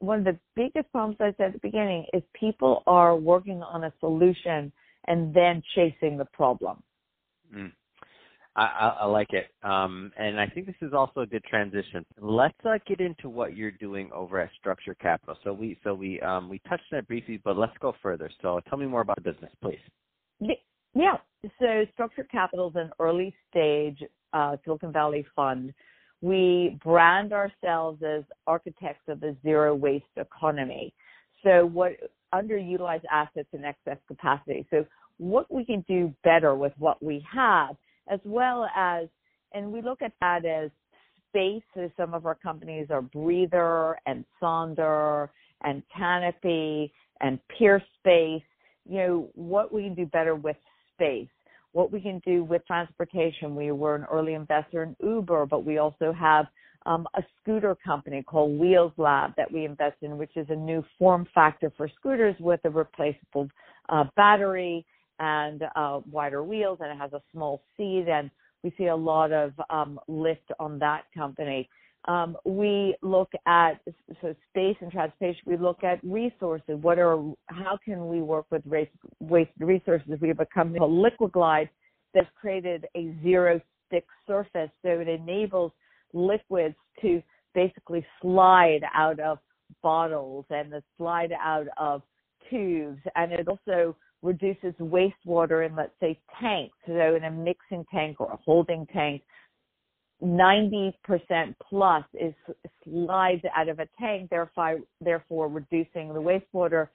One 0.00 0.18
of 0.18 0.24
the 0.24 0.38
biggest 0.56 0.90
problems 0.90 1.18
I 1.20 1.32
said 1.36 1.46
at 1.46 1.52
the 1.54 1.60
beginning 1.62 2.06
is 2.12 2.22
people 2.38 2.82
are 2.86 3.16
working 3.16 3.62
on 3.62 3.84
a 3.84 3.92
solution 4.00 4.72
and 5.06 5.32
then 5.32 5.62
chasing 5.74 6.18
the 6.18 6.24
problem. 6.32 6.82
Mm. 7.54 7.72
I, 8.56 8.62
I, 8.62 8.88
I, 9.02 9.04
like 9.06 9.32
it, 9.32 9.46
um, 9.62 10.10
and 10.18 10.40
I 10.40 10.48
think 10.48 10.66
this 10.66 10.74
is 10.82 10.92
also 10.92 11.20
a 11.20 11.26
good 11.26 11.44
transition. 11.44 12.04
Let's 12.20 12.58
uh, 12.64 12.78
get 12.84 13.00
into 13.00 13.28
what 13.28 13.56
you're 13.56 13.70
doing 13.70 14.10
over 14.12 14.40
at 14.40 14.50
Structure 14.58 14.94
Capital. 14.94 15.36
So 15.44 15.52
we 15.52 15.78
so 15.84 15.94
we 15.94 16.20
um, 16.20 16.48
we 16.48 16.60
touched 16.68 16.82
on 16.92 16.98
it 16.98 17.06
briefly, 17.06 17.40
but 17.44 17.56
let's 17.56 17.76
go 17.80 17.94
further. 18.02 18.28
So 18.42 18.60
tell 18.68 18.76
me 18.76 18.86
more 18.86 19.02
about 19.02 19.22
the 19.22 19.32
business, 19.32 19.52
please. 19.62 19.78
Yeah. 20.94 21.16
So 21.58 21.86
structured 21.94 22.30
Capital 22.30 22.68
is 22.68 22.76
an 22.76 22.90
early 22.98 23.34
stage 23.50 24.02
uh, 24.32 24.56
Silicon 24.64 24.92
Valley 24.92 25.24
fund. 25.34 25.72
We 26.20 26.78
brand 26.84 27.32
ourselves 27.32 28.02
as 28.02 28.24
architects 28.46 29.08
of 29.08 29.20
the 29.20 29.34
zero 29.42 29.74
waste 29.74 30.04
economy. 30.16 30.92
So 31.42 31.64
what 31.64 31.92
underutilized 32.34 33.04
assets 33.10 33.48
and 33.52 33.64
excess 33.64 33.96
capacity. 34.06 34.66
So 34.70 34.84
what 35.18 35.52
we 35.52 35.64
can 35.64 35.84
do 35.88 36.14
better 36.24 36.54
with 36.54 36.72
what 36.78 37.02
we 37.02 37.24
have, 37.32 37.76
as 38.08 38.20
well 38.24 38.68
as, 38.76 39.08
and 39.52 39.72
we 39.72 39.82
look 39.82 40.02
at 40.02 40.12
that 40.20 40.44
as 40.44 40.70
space. 41.28 41.62
So 41.74 41.90
some 41.96 42.14
of 42.14 42.26
our 42.26 42.34
companies 42.34 42.88
are 42.90 43.02
Breather 43.02 43.96
and 44.06 44.24
Sonder 44.42 45.28
and 45.62 45.82
Canopy 45.96 46.92
and 47.20 47.38
Peerspace. 47.58 48.42
You 48.88 48.98
know, 48.98 49.28
what 49.34 49.72
we 49.72 49.84
can 49.84 49.94
do 49.94 50.06
better 50.06 50.34
with 50.34 50.56
space, 51.00 51.28
what 51.72 51.90
we 51.90 52.00
can 52.00 52.20
do 52.26 52.44
with 52.44 52.66
transportation. 52.66 53.56
We 53.56 53.72
were 53.72 53.94
an 53.94 54.06
early 54.12 54.34
investor 54.34 54.82
in 54.82 54.96
Uber, 55.02 55.46
but 55.46 55.64
we 55.64 55.78
also 55.78 56.12
have 56.12 56.46
um, 56.86 57.06
a 57.14 57.22
scooter 57.40 57.76
company 57.84 58.22
called 58.22 58.58
Wheels 58.58 58.92
Lab 58.96 59.32
that 59.36 59.50
we 59.50 59.64
invest 59.64 59.96
in, 60.02 60.18
which 60.18 60.36
is 60.36 60.46
a 60.50 60.56
new 60.56 60.84
form 60.98 61.26
factor 61.34 61.72
for 61.76 61.88
scooters 61.88 62.34
with 62.40 62.60
a 62.64 62.70
replaceable 62.70 63.48
uh, 63.88 64.04
battery 64.16 64.84
and 65.18 65.62
uh, 65.76 66.00
wider 66.10 66.42
wheels, 66.42 66.78
and 66.80 66.90
it 66.90 66.98
has 66.98 67.12
a 67.12 67.22
small 67.32 67.62
seat. 67.76 68.06
And 68.08 68.30
we 68.62 68.72
see 68.76 68.86
a 68.86 68.96
lot 68.96 69.32
of 69.32 69.52
um, 69.68 70.00
lift 70.08 70.50
on 70.58 70.78
that 70.80 71.02
company. 71.14 71.68
Um, 72.06 72.36
we 72.44 72.96
look 73.02 73.30
at 73.46 73.80
so 74.22 74.34
space 74.48 74.76
and 74.80 74.90
transportation. 74.90 75.42
We 75.44 75.56
look 75.58 75.84
at 75.84 76.02
resources. 76.02 76.78
What 76.80 76.98
are 76.98 77.18
how 77.48 77.78
can 77.84 78.08
we 78.08 78.22
work 78.22 78.46
with 78.50 78.64
waste, 78.64 78.90
waste 79.20 79.50
resources? 79.58 80.18
We 80.20 80.28
have 80.28 80.40
a 80.40 80.46
company 80.46 80.78
called 80.78 80.92
Liquiglide 80.92 81.68
that's 82.14 82.26
created 82.40 82.86
a 82.96 83.14
zero 83.22 83.60
stick 83.86 84.06
surface, 84.26 84.70
so 84.82 84.88
it 84.88 85.08
enables 85.08 85.72
liquids 86.12 86.74
to 87.02 87.22
basically 87.54 88.04
slide 88.22 88.80
out 88.94 89.20
of 89.20 89.38
bottles 89.82 90.46
and 90.50 90.72
the 90.72 90.82
slide 90.96 91.32
out 91.40 91.66
of 91.76 92.02
tubes, 92.48 93.00
and 93.14 93.32
it 93.32 93.46
also 93.46 93.94
reduces 94.22 94.74
wastewater 94.80 95.66
in 95.66 95.76
let's 95.76 95.92
say 96.00 96.18
tanks. 96.40 96.76
So 96.86 97.14
in 97.14 97.24
a 97.24 97.30
mixing 97.30 97.84
tank 97.92 98.20
or 98.20 98.32
a 98.32 98.36
holding 98.36 98.86
tank, 98.86 99.22
90% 100.22 100.92
plus 101.68 102.04
is 102.14 102.34
slides 102.84 103.42
out 103.56 103.68
of 103.68 103.78
a 103.78 103.88
tank, 103.98 104.28
therefore, 104.30 104.78
therefore 105.00 105.48
reducing 105.48 106.12
the 106.12 106.20
wastewater 106.20 106.88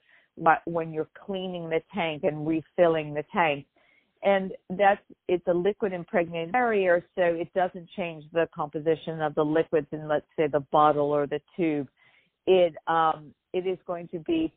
when 0.66 0.92
you're 0.92 1.08
cleaning 1.24 1.68
the 1.68 1.80
tank 1.94 2.22
and 2.24 2.46
refilling 2.46 3.14
the 3.14 3.24
tank. 3.32 3.66
And 4.22 4.52
that's, 4.70 5.00
it's 5.28 5.46
a 5.46 5.54
liquid 5.54 5.92
impregnated 5.92 6.52
barrier, 6.52 7.04
so 7.14 7.22
it 7.22 7.52
doesn't 7.54 7.88
change 7.96 8.24
the 8.32 8.48
composition 8.54 9.20
of 9.20 9.34
the 9.34 9.44
liquids 9.44 9.86
in, 9.92 10.08
let's 10.08 10.26
say, 10.36 10.46
the 10.46 10.64
bottle 10.72 11.10
or 11.10 11.26
the 11.26 11.40
tube. 11.56 11.88
It, 12.46 12.74
um, 12.86 13.34
it 13.52 13.66
is 13.66 13.78
going 13.86 14.08
to 14.08 14.18
be, 14.20 14.52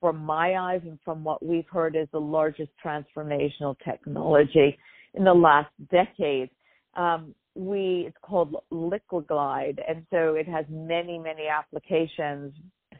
from 0.00 0.18
my 0.18 0.56
eyes 0.56 0.80
and 0.84 0.98
from 1.04 1.24
what 1.24 1.44
we've 1.44 1.68
heard, 1.70 1.94
is 1.94 2.08
the 2.12 2.20
largest 2.20 2.70
transformational 2.84 3.76
technology 3.84 4.78
in 5.14 5.24
the 5.24 5.34
last 5.34 5.70
decade. 5.90 6.50
Um, 6.94 7.34
we 7.54 8.04
it's 8.08 8.16
called 8.22 8.56
Liquiglide, 8.72 9.78
and 9.88 10.06
so 10.10 10.34
it 10.34 10.48
has 10.48 10.64
many 10.70 11.18
many 11.18 11.46
applications, 11.48 12.52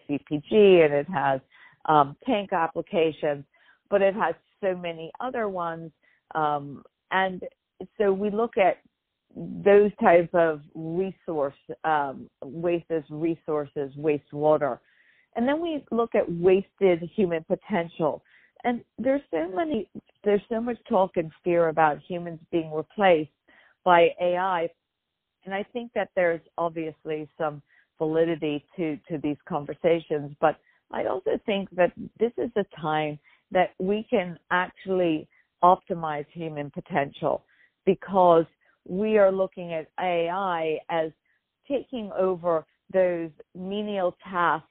CPG, 0.08 0.84
and 0.84 0.94
it 0.94 1.08
has 1.08 1.40
um, 1.86 2.16
tank 2.26 2.52
applications, 2.52 3.44
but 3.90 4.02
it 4.02 4.14
has 4.14 4.34
so 4.60 4.76
many 4.76 5.10
other 5.20 5.48
ones, 5.48 5.90
um, 6.34 6.82
and 7.10 7.42
so 7.98 8.12
we 8.12 8.30
look 8.30 8.56
at 8.56 8.78
those 9.34 9.90
types 10.00 10.28
of 10.34 10.60
resource 10.74 11.54
um, 11.84 12.28
waste 12.44 12.90
as 12.90 13.02
resources, 13.10 13.92
wastewater, 13.98 14.78
and 15.36 15.48
then 15.48 15.60
we 15.60 15.84
look 15.90 16.14
at 16.14 16.30
wasted 16.30 17.08
human 17.14 17.44
potential. 17.44 18.22
And 18.64 18.84
there's 18.98 19.22
so 19.32 19.50
many, 19.52 19.88
there's 20.22 20.42
so 20.48 20.60
much 20.60 20.76
talk 20.88 21.16
and 21.16 21.32
fear 21.42 21.68
about 21.68 21.98
humans 22.06 22.38
being 22.52 22.72
replaced 22.72 23.30
by 23.84 24.08
AI. 24.20 24.68
And 25.44 25.54
I 25.54 25.64
think 25.72 25.92
that 25.94 26.10
there's 26.14 26.40
obviously 26.58 27.28
some 27.38 27.62
validity 27.98 28.64
to, 28.76 28.96
to 29.08 29.18
these 29.18 29.36
conversations, 29.48 30.34
but 30.40 30.56
I 30.92 31.04
also 31.04 31.38
think 31.46 31.68
that 31.76 31.92
this 32.18 32.32
is 32.36 32.50
a 32.56 32.64
time 32.80 33.18
that 33.50 33.70
we 33.78 34.06
can 34.10 34.38
actually 34.50 35.28
optimize 35.62 36.26
human 36.32 36.70
potential 36.70 37.44
because 37.86 38.44
we 38.86 39.18
are 39.18 39.30
looking 39.30 39.72
at 39.72 39.86
AI 40.00 40.78
as 40.90 41.10
taking 41.68 42.10
over 42.18 42.66
those 42.92 43.30
menial 43.54 44.16
tasks 44.28 44.66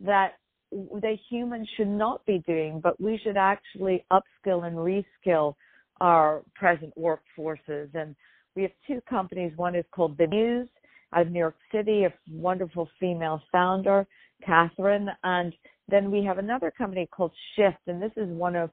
that 0.00 0.34
the 0.70 1.16
human 1.28 1.66
should 1.76 1.88
not 1.88 2.24
be 2.26 2.42
doing, 2.46 2.80
but 2.80 3.00
we 3.00 3.18
should 3.22 3.36
actually 3.36 4.04
upskill 4.12 4.66
and 4.66 4.76
reskill 4.76 5.54
our 6.00 6.42
present 6.54 6.92
workforces. 6.96 7.88
And 7.94 8.14
we 8.58 8.64
have 8.64 8.72
two 8.88 9.00
companies. 9.08 9.52
One 9.56 9.76
is 9.76 9.84
called 9.92 10.18
The 10.18 10.26
Muse 10.26 10.68
out 11.14 11.22
of 11.22 11.30
New 11.30 11.38
York 11.38 11.54
City, 11.72 12.04
a 12.04 12.12
wonderful 12.28 12.88
female 12.98 13.40
founder, 13.52 14.04
Catherine. 14.44 15.08
And 15.22 15.54
then 15.88 16.10
we 16.10 16.24
have 16.24 16.38
another 16.38 16.72
company 16.76 17.08
called 17.10 17.30
Shift, 17.54 17.78
and 17.86 18.02
this 18.02 18.10
is 18.16 18.28
one 18.28 18.56
of 18.56 18.70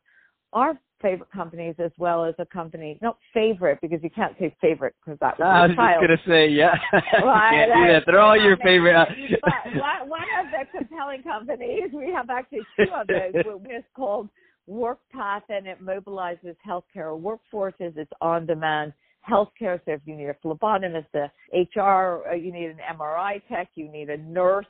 our 0.53 0.77
favorite 1.03 1.29
companies 1.31 1.75
as 1.77 1.91
well 1.99 2.25
as 2.25 2.33
a 2.39 2.45
company, 2.47 2.97
not 3.03 3.17
favorite 3.31 3.77
because 3.79 3.99
you 4.01 4.09
can't 4.09 4.35
say 4.39 4.55
favorite 4.59 4.95
because 5.05 5.19
that 5.19 5.37
was 5.37 5.45
I 5.45 5.67
was 5.67 5.75
child. 5.75 6.03
just 6.09 6.25
gonna 6.25 6.35
say, 6.35 6.47
yeah, 6.47 6.73
right, 7.23 7.51
can't 7.51 7.71
do 7.73 7.93
that. 7.93 8.03
They're 8.07 8.19
all 8.19 8.41
your 8.41 8.57
favorite. 8.57 8.95
Uh, 8.95 9.05
but 9.43 10.07
one 10.07 10.21
of 10.39 10.47
the 10.51 10.77
compelling 10.79 11.21
companies, 11.21 11.91
we 11.93 12.11
have 12.11 12.31
actually 12.31 12.61
two 12.75 12.91
of 12.91 13.05
those. 13.05 13.33
It's 13.69 13.87
called 13.95 14.29
WorkPath, 14.67 15.43
and 15.49 15.67
it 15.67 15.79
mobilizes 15.79 16.55
healthcare 16.67 17.13
workforces. 17.19 17.95
It's 17.97 18.11
on 18.19 18.47
demand 18.47 18.93
healthcare. 19.29 19.79
So 19.85 19.91
if 19.91 20.01
you 20.05 20.15
need 20.15 20.27
a 20.29 20.35
phlebotomist, 20.45 21.07
a 21.15 21.31
HR, 21.79 22.23
uh, 22.29 22.33
you 22.33 22.51
need 22.51 22.69
an 22.69 22.79
MRI 22.97 23.41
tech, 23.49 23.69
you 23.75 23.91
need 23.91 24.09
a 24.09 24.17
nurse, 24.17 24.65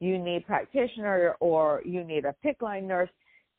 you 0.00 0.18
need 0.18 0.46
practitioner, 0.46 1.34
or 1.40 1.82
you 1.84 2.04
need 2.04 2.24
a 2.24 2.34
PICC 2.44 2.62
line 2.62 2.86
nurse. 2.86 3.10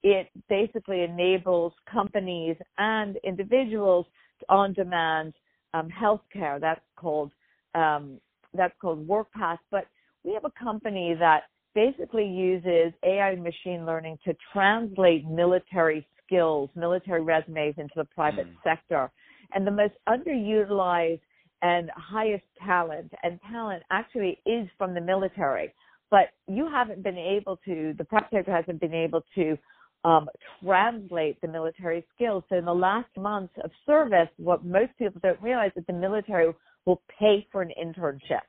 It 0.04 0.30
basically 0.48 1.01
enables 1.01 1.74
companies 1.92 2.56
and 2.77 3.18
individuals 3.24 4.06
on-demand 4.50 5.34
um, 5.74 5.89
healthcare. 5.89 6.62
That's 6.62 6.82
called 6.96 7.32
um, 7.75 8.20
that's 8.54 8.74
called 8.80 9.08
WorkPath. 9.08 9.58
But 9.72 9.88
we 10.24 10.34
have 10.34 10.46
a 10.46 10.63
company 10.63 11.16
that 11.20 11.44
basically 11.75 12.25
uses 12.25 12.94
AI 13.04 13.32
and 13.32 13.44
machine 13.44 13.86
learning 13.86 14.18
to 14.25 14.36
translate 14.54 15.27
military 15.27 16.08
skills, 16.25 16.70
military 16.75 17.22
resumes 17.22 17.75
into 17.77 17.94
the 17.96 18.06
private 18.06 18.48
mm. 18.48 18.56
sector 18.63 19.12
and 19.54 19.66
the 19.66 19.72
most 19.72 19.94
underutilized 20.08 21.22
and 21.62 21.89
highest 21.96 22.44
talent 22.66 23.12
and 23.24 23.39
talent 23.50 23.84
actually 23.92 24.39
is 24.46 24.68
from 24.77 24.94
the 24.94 25.01
military 25.01 25.74
but 26.10 26.30
you 26.48 26.70
haven't 26.72 27.04
been 27.04 27.18
able 27.18 27.58
to 27.66 27.94
the 27.98 28.06
sector 28.13 28.44
hasn't 28.48 28.80
been 28.80 28.94
able 28.94 29.24
to 29.36 29.58
um, 30.04 30.30
translate 30.63 31.39
the 31.42 31.48
military 31.48 32.06
skills. 32.16 32.44
So 32.50 32.56
in 32.56 32.66
the 32.66 32.74
last 32.74 33.10
months 33.18 33.54
of 33.63 33.72
service, 33.86 34.30
what 34.38 34.63
most 34.63 34.92
people 34.98 35.20
don't 35.22 35.42
realize 35.42 35.72
is 35.75 35.84
that 35.86 35.88
the 35.88 36.00
military 36.00 36.54
will 36.86 37.01
pay 37.20 37.46
for 37.51 37.62
an 37.62 37.72
internship. 37.82 38.46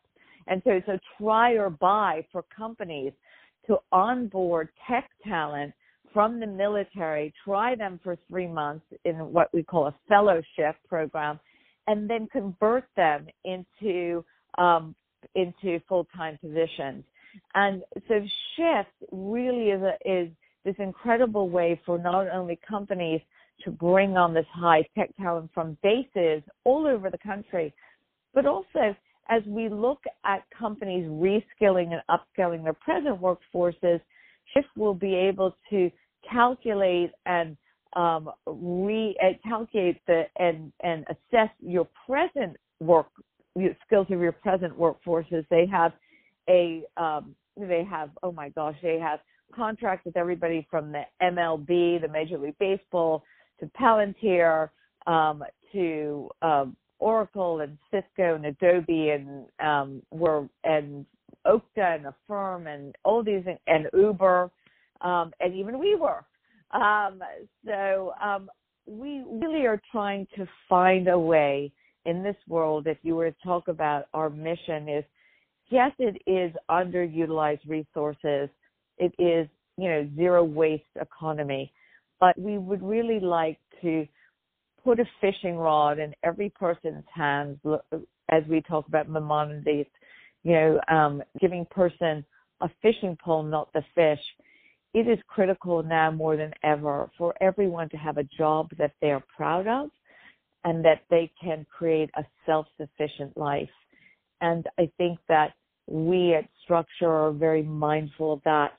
And 0.47 0.63
so 0.65 0.71
a 0.71 1.01
try 1.21 1.53
or 1.53 1.69
buy 1.69 2.25
for 2.33 2.45
companies 2.57 3.13
to 3.67 3.79
onboard 3.93 4.69
tech 4.89 5.11
talent 5.27 5.73
from 6.13 6.41
the 6.41 6.47
military, 6.47 7.33
try 7.45 7.75
them 7.75 8.01
for 8.03 8.17
three 8.29 8.47
months 8.47 8.85
in 9.05 9.17
what 9.33 9.53
we 9.53 9.63
call 9.63 9.87
a 9.89 9.95
fellowship 10.09 10.77
program, 10.89 11.39
and 11.87 12.09
then 12.09 12.29
convert 12.31 12.85
them 12.97 13.27
into 13.45 14.25
um, 14.57 14.95
into 15.35 15.81
full 15.89 16.07
time 16.17 16.39
positions. 16.41 17.05
And 17.55 17.83
so 18.09 18.21
Shift 18.57 19.13
really 19.13 19.71
is 19.71 19.83
a, 19.83 19.95
is 20.05 20.29
this 20.65 20.75
incredible 20.79 21.49
way 21.49 21.81
for 21.87 21.99
not 21.99 22.29
only 22.31 22.59
companies 22.69 23.21
to 23.65 23.71
bring 23.71 24.17
on 24.17 24.35
this 24.35 24.47
high 24.53 24.87
tech 24.97 25.11
talent 25.17 25.51
from 25.53 25.77
bases 25.83 26.43
all 26.65 26.87
over 26.87 27.11
the 27.11 27.19
country, 27.19 27.73
but 28.35 28.47
also 28.47 28.95
as 29.29 29.43
we 29.47 29.69
look 29.69 30.03
at 30.25 30.43
companies 30.57 31.07
reskilling 31.07 31.93
and 31.93 32.03
upskilling 32.11 32.65
their 32.65 32.73
present 32.73 33.21
workforces, 33.21 34.01
Shift 34.55 34.69
will 34.77 34.95
be 34.95 35.15
able 35.15 35.57
to 35.71 35.91
calculate 36.31 37.11
and 37.27 37.57
um, 37.97 38.31
re 38.47 39.17
calculate 39.43 40.01
the 40.07 40.25
and 40.39 40.73
and 40.83 41.05
assess 41.09 41.51
your 41.61 41.89
present 42.07 42.57
work 42.81 43.09
your 43.57 43.75
skills 43.87 44.07
of 44.11 44.21
your 44.21 44.33
present 44.33 44.79
workforces. 44.79 45.45
They 45.51 45.67
have 45.67 45.93
a 46.49 46.83
um, 46.97 47.35
they 47.57 47.85
have 47.85 48.11
oh 48.23 48.33
my 48.33 48.51
gosh 48.51 48.77
they 48.83 48.99
have 48.99 49.21
contracts 49.55 50.05
with 50.05 50.17
everybody 50.17 50.67
from 50.71 50.93
the 50.93 51.03
MLB, 51.23 52.01
the 52.01 52.09
Major 52.09 52.39
League 52.39 52.59
Baseball, 52.59 53.25
to 53.61 53.67
Palantir, 53.81 54.69
um, 55.07 55.43
to 55.73 56.29
um, 56.43 56.77
Oracle 56.99 57.61
and 57.61 57.79
Cisco 57.91 58.35
and 58.35 58.47
Adobe 58.47 59.11
and 59.11 59.47
um, 59.61 60.03
were 60.11 60.49
and 60.65 61.07
Okta 61.47 61.97
and 61.97 62.07
Affirm 62.07 62.67
and 62.67 62.95
all 63.05 63.23
these 63.23 63.45
and 63.67 63.89
Uber 63.93 64.51
um, 65.01 65.33
and 65.41 65.55
even 65.55 65.77
WeWork. 65.77 66.25
Um, 66.73 67.21
so 67.65 68.13
um, 68.23 68.51
we 68.87 69.25
really 69.27 69.67
are 69.67 69.81
trying 69.91 70.27
to 70.37 70.47
find 70.69 71.09
a 71.09 71.19
way 71.19 71.73
in 72.05 72.23
this 72.23 72.37
world. 72.47 72.87
If 72.87 72.99
you 73.03 73.15
were 73.15 73.31
to 73.31 73.37
talk 73.45 73.69
about 73.69 74.07
our 74.15 74.31
mission, 74.31 74.89
is 74.89 75.05
yes, 75.71 75.93
it 75.99 76.21
is 76.27 76.53
underutilized 76.71 77.67
resources. 77.67 78.49
It 78.99 79.15
is 79.19 79.49
you 79.77 79.89
know 79.89 80.09
zero 80.17 80.45
waste 80.45 80.85
economy, 81.01 81.73
but 82.21 82.39
we 82.39 82.59
would 82.59 82.83
really 82.83 83.21
like 83.21 83.59
to 83.83 84.07
put 84.85 85.01
a 85.01 85.05
fishing 85.21 85.57
rod 85.57 85.99
in 85.99 86.15
every 86.25 86.51
person's 86.51 87.05
hands 87.15 87.59
as 88.31 88.43
we 88.49 88.61
talk 88.63 88.89
about 88.89 89.09
Maimonides, 89.09 89.89
you 90.43 90.53
know, 90.53 90.81
um, 90.89 91.23
giving 91.41 91.67
person 91.67 92.25
a 92.61 92.71
fishing 92.83 93.17
pole, 93.23 93.43
not 93.43 93.73
the 93.73 93.83
fish. 93.95 94.21
It 94.95 95.07
is 95.09 95.19
critical 95.29 95.83
now 95.83 96.11
more 96.11 96.37
than 96.37 96.53
ever 96.63 97.11
for 97.19 97.35
everyone 97.41 97.89
to 97.91 97.97
have 97.97 98.19
a 98.19 98.25
job 98.25 98.71
that 98.79 98.93
they 99.01 99.11
are 99.11 99.23
proud 99.37 99.67
of 99.67 99.91
and 100.65 100.85
that 100.85 101.03
they 101.11 101.31
can 101.41 101.67
create 101.71 102.11
a 102.17 102.25
self-sufficient 102.47 103.37
life. 103.37 103.69
And 104.41 104.67
I 104.79 104.91
think 104.97 105.19
that 105.29 105.53
we 105.87 106.35
at 106.35 106.49
Structure 106.65 107.11
are 107.11 107.33
very 107.33 107.63
mindful 107.63 108.33
of 108.35 108.41
that. 108.45 108.73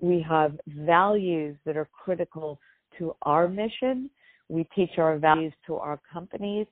We 0.00 0.24
have 0.28 0.58
values 0.66 1.56
that 1.64 1.76
are 1.76 1.88
critical 1.92 2.58
to 2.98 3.14
our 3.22 3.48
mission 3.48 4.10
we 4.52 4.68
teach 4.74 4.98
our 4.98 5.18
values 5.18 5.54
to 5.66 5.76
our 5.76 5.98
companies. 6.12 6.66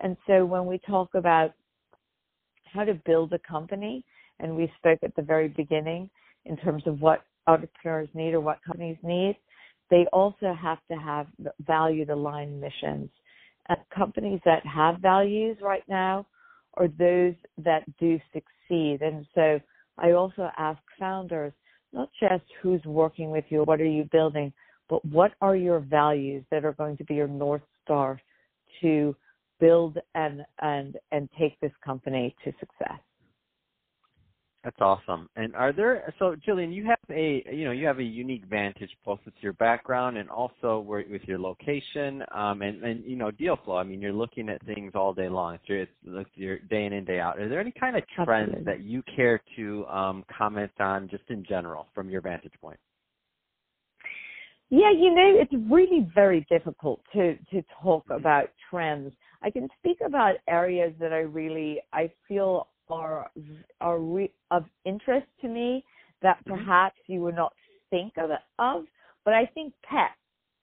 And 0.00 0.16
so 0.26 0.44
when 0.44 0.66
we 0.66 0.78
talk 0.86 1.14
about 1.14 1.52
how 2.72 2.84
to 2.84 2.94
build 3.06 3.32
a 3.32 3.38
company, 3.38 4.04
and 4.40 4.56
we 4.56 4.72
spoke 4.78 4.98
at 5.02 5.14
the 5.16 5.22
very 5.22 5.48
beginning 5.48 6.10
in 6.44 6.56
terms 6.56 6.82
of 6.86 7.00
what 7.00 7.24
entrepreneurs 7.46 8.08
need 8.14 8.34
or 8.34 8.40
what 8.40 8.62
companies 8.64 8.96
need, 9.02 9.36
they 9.90 10.06
also 10.12 10.54
have 10.60 10.78
to 10.90 10.96
have 10.96 11.26
value 11.66 12.04
aligned 12.12 12.60
missions. 12.60 13.10
And 13.68 13.78
companies 13.94 14.40
that 14.44 14.64
have 14.66 14.98
values 14.98 15.56
right 15.60 15.84
now 15.88 16.26
are 16.74 16.88
those 16.88 17.34
that 17.58 17.84
do 17.98 18.18
succeed. 18.32 19.02
And 19.02 19.26
so 19.34 19.60
I 19.98 20.12
also 20.12 20.50
ask 20.56 20.80
founders, 20.98 21.52
not 21.92 22.08
just 22.18 22.44
who's 22.62 22.82
working 22.84 23.30
with 23.30 23.44
you, 23.50 23.62
what 23.64 23.80
are 23.80 23.84
you 23.84 24.08
building, 24.10 24.52
but 24.88 25.04
what 25.04 25.32
are 25.40 25.56
your 25.56 25.80
values 25.80 26.44
that 26.50 26.64
are 26.64 26.72
going 26.72 26.96
to 26.96 27.04
be 27.04 27.14
your 27.14 27.28
north 27.28 27.62
star 27.84 28.20
to 28.80 29.14
build 29.62 29.96
and 30.16 30.42
and 30.60 30.98
and 31.12 31.28
take 31.38 31.58
this 31.60 31.72
company 31.84 32.34
to 32.44 32.50
success. 32.58 32.98
That's 34.64 34.80
awesome. 34.80 35.28
And 35.34 35.56
are 35.56 35.72
there 35.72 36.12
so 36.18 36.36
jillian 36.46 36.74
you 36.74 36.84
have 36.84 36.98
a 37.10 37.44
you 37.52 37.64
know 37.64 37.72
you 37.72 37.86
have 37.86 37.98
a 37.98 38.04
unique 38.04 38.44
vantage 38.48 38.90
both 39.04 39.20
with 39.24 39.34
your 39.40 39.54
background 39.54 40.18
and 40.18 40.28
also 40.28 40.80
with 40.86 41.22
your 41.24 41.38
location 41.38 42.22
um 42.32 42.62
and 42.62 42.82
and 42.82 43.04
you 43.04 43.16
know 43.16 43.30
deal 43.30 43.56
flow. 43.64 43.76
I 43.76 43.84
mean 43.84 44.00
you're 44.00 44.12
looking 44.12 44.48
at 44.48 44.64
things 44.66 44.92
all 44.94 45.14
day 45.14 45.28
long. 45.28 45.58
It's 45.68 45.90
your, 46.04 46.26
your 46.34 46.58
day 46.58 46.84
in 46.84 46.92
and 46.92 47.06
day 47.06 47.20
out. 47.20 47.40
Are 47.40 47.48
there 47.48 47.60
any 47.60 47.72
kind 47.78 47.96
of 47.96 48.02
trends 48.24 48.50
Absolutely. 48.50 48.72
that 48.72 48.82
you 48.82 49.02
care 49.16 49.40
to 49.56 49.86
um 49.86 50.24
comment 50.36 50.72
on 50.80 51.08
just 51.08 51.24
in 51.28 51.44
general 51.48 51.86
from 51.94 52.10
your 52.10 52.20
vantage 52.20 52.54
point? 52.60 52.78
Yeah, 54.70 54.90
you 54.90 55.14
know, 55.14 55.34
it's 55.36 55.52
really 55.70 56.08
very 56.14 56.46
difficult 56.48 57.02
to 57.12 57.36
to 57.52 57.62
talk 57.82 58.04
about 58.08 58.46
trends. 58.70 59.12
I 59.42 59.50
can 59.50 59.68
speak 59.78 59.98
about 60.04 60.36
areas 60.48 60.92
that 61.00 61.12
I 61.12 61.20
really 61.20 61.80
I 61.92 62.10
feel 62.28 62.68
are 62.88 63.30
are 63.80 63.98
re, 63.98 64.30
of 64.50 64.64
interest 64.84 65.26
to 65.40 65.48
me 65.48 65.84
that 66.22 66.38
mm-hmm. 66.44 66.54
perhaps 66.54 66.96
you 67.06 67.20
would 67.22 67.36
not 67.36 67.52
think 67.90 68.12
of, 68.18 68.30
of. 68.58 68.84
But 69.24 69.34
I 69.34 69.46
think 69.46 69.72
pets. 69.84 70.14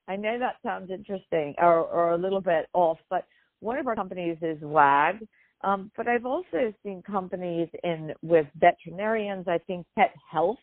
I 0.07 0.15
know 0.15 0.39
that 0.39 0.55
sounds 0.63 0.89
interesting 0.89 1.53
or, 1.59 1.83
or 1.83 2.13
a 2.13 2.17
little 2.17 2.41
bit 2.41 2.67
off, 2.73 2.97
but 3.09 3.25
one 3.59 3.77
of 3.77 3.87
our 3.87 3.95
companies 3.95 4.37
is 4.41 4.57
WAG. 4.61 5.17
Um, 5.61 5.91
but 5.95 6.07
I've 6.07 6.25
also 6.25 6.73
seen 6.83 7.03
companies 7.03 7.67
in 7.83 8.13
with 8.21 8.47
veterinarians. 8.55 9.47
I 9.47 9.59
think 9.59 9.85
pet 9.97 10.13
health 10.31 10.57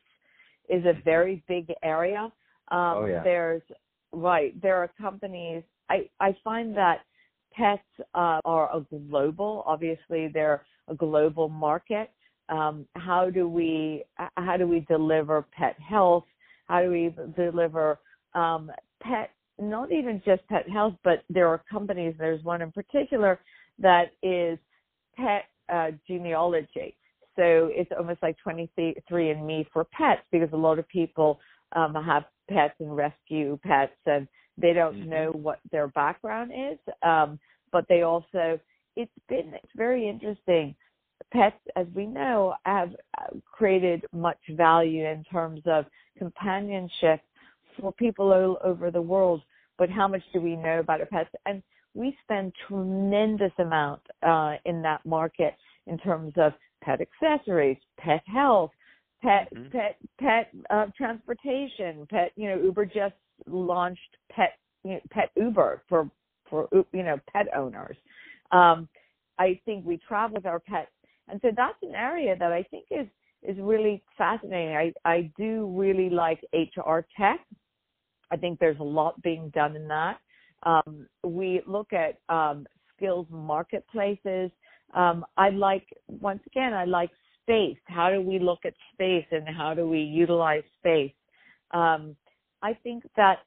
is 0.68 0.84
a 0.84 0.94
very 1.04 1.44
big 1.46 1.72
area. 1.82 2.32
Um, 2.70 2.80
oh, 2.96 3.06
yeah. 3.06 3.22
There's 3.22 3.62
right. 4.12 4.60
There 4.62 4.76
are 4.76 4.90
companies. 5.00 5.62
I 5.90 6.08
I 6.18 6.34
find 6.42 6.74
that 6.76 7.00
pets 7.56 7.82
uh, 8.14 8.40
are 8.44 8.76
a 8.76 8.80
global. 9.08 9.64
Obviously, 9.66 10.28
they're 10.32 10.64
a 10.88 10.94
global 10.94 11.48
market. 11.48 12.10
Um, 12.48 12.86
how 12.94 13.28
do 13.30 13.48
we 13.48 14.04
how 14.36 14.56
do 14.56 14.66
we 14.66 14.80
deliver 14.80 15.46
pet 15.52 15.76
health? 15.80 16.24
How 16.68 16.82
do 16.82 16.90
we 16.90 17.14
deliver 17.36 17.98
um, 18.34 18.70
pet? 19.02 19.30
Not 19.58 19.90
even 19.90 20.22
just 20.24 20.46
pet 20.48 20.68
health, 20.68 20.94
but 21.02 21.24
there 21.30 21.48
are 21.48 21.62
companies. 21.70 22.14
There's 22.18 22.44
one 22.44 22.62
in 22.62 22.70
particular 22.72 23.40
that 23.78 24.12
is 24.22 24.58
pet 25.16 25.44
uh, 25.72 25.92
genealogy. 26.06 26.96
So 27.36 27.70
it's 27.72 27.90
almost 27.96 28.22
like 28.22 28.36
23andMe 28.46 29.66
for 29.72 29.84
pets 29.84 30.22
because 30.30 30.48
a 30.52 30.56
lot 30.56 30.78
of 30.78 30.88
people 30.88 31.38
um, 31.74 31.94
have 31.94 32.24
pets 32.48 32.74
and 32.80 32.96
rescue 32.96 33.58
pets 33.62 33.92
and 34.06 34.28
they 34.58 34.72
don't 34.72 34.96
mm-hmm. 34.96 35.10
know 35.10 35.30
what 35.32 35.60
their 35.70 35.88
background 35.88 36.52
is. 36.52 36.78
Um, 37.02 37.38
but 37.72 37.86
they 37.88 38.02
also, 38.02 38.58
it's 38.96 39.12
been, 39.28 39.52
it's 39.54 39.72
very 39.76 40.08
interesting. 40.08 40.74
Pets, 41.32 41.56
as 41.76 41.86
we 41.94 42.06
know, 42.06 42.54
have 42.64 42.94
uh, 43.18 43.36
created 43.44 44.04
much 44.12 44.38
value 44.50 45.06
in 45.06 45.24
terms 45.24 45.60
of 45.66 45.86
companionship 46.16 47.20
for 47.78 47.92
people 47.92 48.32
all 48.32 48.58
over 48.64 48.90
the 48.90 49.02
world. 49.02 49.42
But 49.78 49.90
how 49.90 50.08
much 50.08 50.22
do 50.32 50.40
we 50.40 50.56
know 50.56 50.80
about 50.80 51.00
our 51.00 51.06
pets? 51.06 51.30
And 51.44 51.62
we 51.94 52.16
spend 52.22 52.52
tremendous 52.68 53.52
amount 53.58 54.02
uh, 54.22 54.54
in 54.64 54.82
that 54.82 55.04
market 55.04 55.54
in 55.86 55.98
terms 55.98 56.32
of 56.36 56.52
pet 56.82 57.00
accessories, 57.00 57.78
pet 57.98 58.22
health, 58.26 58.70
pet 59.22 59.48
mm-hmm. 59.54 59.68
pet 59.70 59.96
pet 60.20 60.50
uh, 60.70 60.86
transportation 60.96 62.06
pet 62.10 62.32
you 62.36 62.48
know 62.48 62.60
uber 62.62 62.84
just 62.84 63.14
launched 63.46 64.16
pet 64.30 64.58
you 64.84 64.92
know, 64.94 65.00
pet 65.10 65.30
uber 65.36 65.82
for 65.88 66.10
for 66.48 66.68
you 66.72 67.02
know 67.02 67.18
pet 67.32 67.46
owners. 67.56 67.96
Um 68.52 68.88
i 69.38 69.60
think 69.64 69.84
we 69.84 69.98
travel 69.98 70.36
with 70.36 70.46
our 70.46 70.60
pets. 70.60 70.90
And 71.28 71.40
so 71.42 71.50
that's 71.56 71.78
an 71.82 71.94
area 71.94 72.36
that 72.38 72.52
i 72.52 72.62
think 72.64 72.86
is 72.90 73.06
is 73.42 73.56
really 73.60 74.02
fascinating. 74.16 74.76
I 74.76 74.92
i 75.04 75.30
do 75.36 75.66
really 75.76 76.10
like 76.10 76.40
hr 76.54 77.00
tech. 77.16 77.40
I 78.30 78.36
think 78.36 78.58
there's 78.58 78.80
a 78.80 78.84
lot 78.84 79.20
being 79.22 79.50
done 79.50 79.76
in 79.76 79.88
that. 79.88 80.18
Um 80.64 81.06
we 81.24 81.62
look 81.66 81.92
at 81.92 82.18
um 82.28 82.66
skills 82.96 83.26
marketplaces. 83.30 84.50
Um 84.94 85.24
i 85.36 85.50
like 85.50 85.86
once 86.08 86.42
again 86.46 86.72
i 86.74 86.84
like 86.84 87.10
space. 87.42 87.78
How 87.86 88.10
do 88.10 88.20
we 88.20 88.38
look 88.38 88.60
at 88.64 88.74
space 88.92 89.26
and 89.30 89.48
how 89.48 89.74
do 89.74 89.88
we 89.88 90.00
utilize 90.00 90.64
space? 90.78 91.12
I 92.62 92.74
think 92.74 93.04
that 93.16 93.38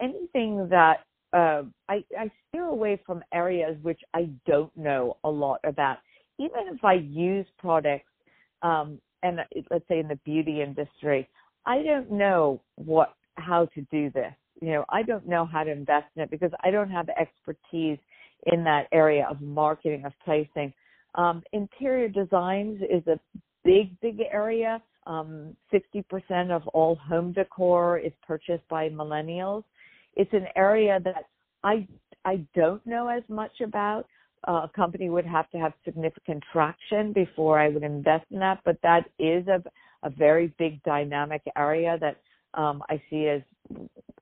anything 0.00 0.68
that 0.70 1.04
uh, 1.32 1.62
I, 1.88 2.04
I 2.18 2.30
steer 2.48 2.64
away 2.64 3.00
from 3.04 3.22
areas 3.32 3.76
which 3.82 4.00
I 4.14 4.30
don't 4.46 4.74
know 4.76 5.16
a 5.24 5.30
lot 5.30 5.60
about. 5.64 5.98
Even 6.38 6.68
if 6.72 6.84
I 6.84 6.94
use 6.94 7.46
products, 7.58 8.10
um, 8.62 9.00
and 9.22 9.40
let's 9.70 9.86
say 9.88 9.98
in 9.98 10.08
the 10.08 10.18
beauty 10.24 10.62
industry, 10.62 11.28
I 11.64 11.82
don't 11.82 12.10
know 12.10 12.60
what 12.76 13.14
how 13.34 13.66
to 13.74 13.80
do 13.90 14.10
this. 14.10 14.32
You 14.60 14.72
know, 14.72 14.84
I 14.88 15.02
don't 15.02 15.26
know 15.26 15.44
how 15.44 15.64
to 15.64 15.70
invest 15.70 16.06
in 16.16 16.22
it 16.22 16.30
because 16.30 16.52
I 16.62 16.70
don't 16.70 16.90
have 16.90 17.08
expertise 17.10 17.98
in 18.46 18.64
that 18.64 18.86
area 18.92 19.26
of 19.28 19.40
marketing 19.40 20.04
of 20.04 20.12
placing. 20.24 20.72
Um, 21.14 21.42
interior 21.52 22.08
designs 22.08 22.80
is 22.82 23.06
a 23.06 23.18
big, 23.64 23.98
big 24.00 24.20
area. 24.32 24.80
Um, 25.06 25.56
60% 25.72 26.50
of 26.50 26.66
all 26.68 26.96
home 26.96 27.32
decor 27.32 27.98
is 27.98 28.12
purchased 28.26 28.66
by 28.68 28.88
millennials. 28.88 29.64
It's 30.14 30.32
an 30.32 30.46
area 30.56 31.00
that 31.04 31.26
I 31.62 31.86
I 32.24 32.44
don't 32.56 32.84
know 32.86 33.08
as 33.08 33.22
much 33.28 33.60
about. 33.62 34.06
Uh, 34.48 34.62
a 34.64 34.70
company 34.74 35.10
would 35.10 35.26
have 35.26 35.48
to 35.50 35.58
have 35.58 35.72
significant 35.84 36.42
traction 36.52 37.12
before 37.12 37.58
I 37.58 37.68
would 37.68 37.82
invest 37.84 38.26
in 38.30 38.40
that, 38.40 38.60
but 38.64 38.78
that 38.82 39.04
is 39.18 39.46
a 39.46 39.62
a 40.02 40.10
very 40.10 40.52
big 40.58 40.82
dynamic 40.84 41.42
area 41.56 41.98
that 42.00 42.16
um, 42.54 42.82
I 42.88 43.02
see 43.10 43.26
as 43.28 43.42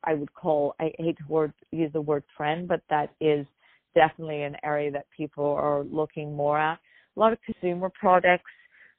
I 0.02 0.14
would 0.14 0.32
call 0.34 0.74
I 0.80 0.92
hate 0.98 1.18
to 1.18 1.24
word, 1.28 1.52
use 1.70 1.92
the 1.92 2.00
word 2.00 2.24
trend, 2.36 2.68
but 2.68 2.80
that 2.90 3.10
is 3.20 3.46
definitely 3.94 4.42
an 4.42 4.56
area 4.64 4.90
that 4.90 5.06
people 5.16 5.44
are 5.44 5.84
looking 5.84 6.34
more 6.34 6.58
at. 6.58 6.78
A 7.16 7.20
lot 7.20 7.32
of 7.32 7.38
consumer 7.42 7.90
products, 7.90 8.50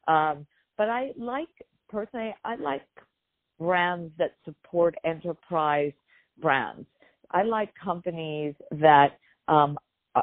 um, 0.07 0.45
but 0.77 0.89
I 0.89 1.11
like 1.17 1.49
personally 1.95 2.35
I 2.43 2.55
like 2.55 2.81
brands 3.57 4.11
that 4.17 4.35
support 4.43 4.95
enterprise 5.05 5.93
brands. 6.41 6.85
I 7.31 7.43
like 7.43 7.69
companies 7.81 8.53
that 8.71 9.17
um, 9.47 9.77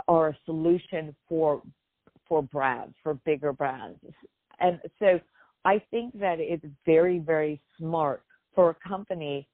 are 0.07 0.29
a 0.29 0.39
solution 0.45 1.17
for 1.29 1.63
for 2.29 2.43
brands, 2.43 2.95
for 3.03 3.15
bigger 3.15 3.53
brands. 3.55 3.99
And 4.61 4.81
so 4.99 5.19
I 5.65 5.83
think 5.91 6.19
that 6.21 6.37
it's 6.41 6.65
very, 6.85 7.19
very 7.19 7.61
smart 7.79 8.23
for 8.55 8.71
a 8.71 8.89
company, 8.89 9.49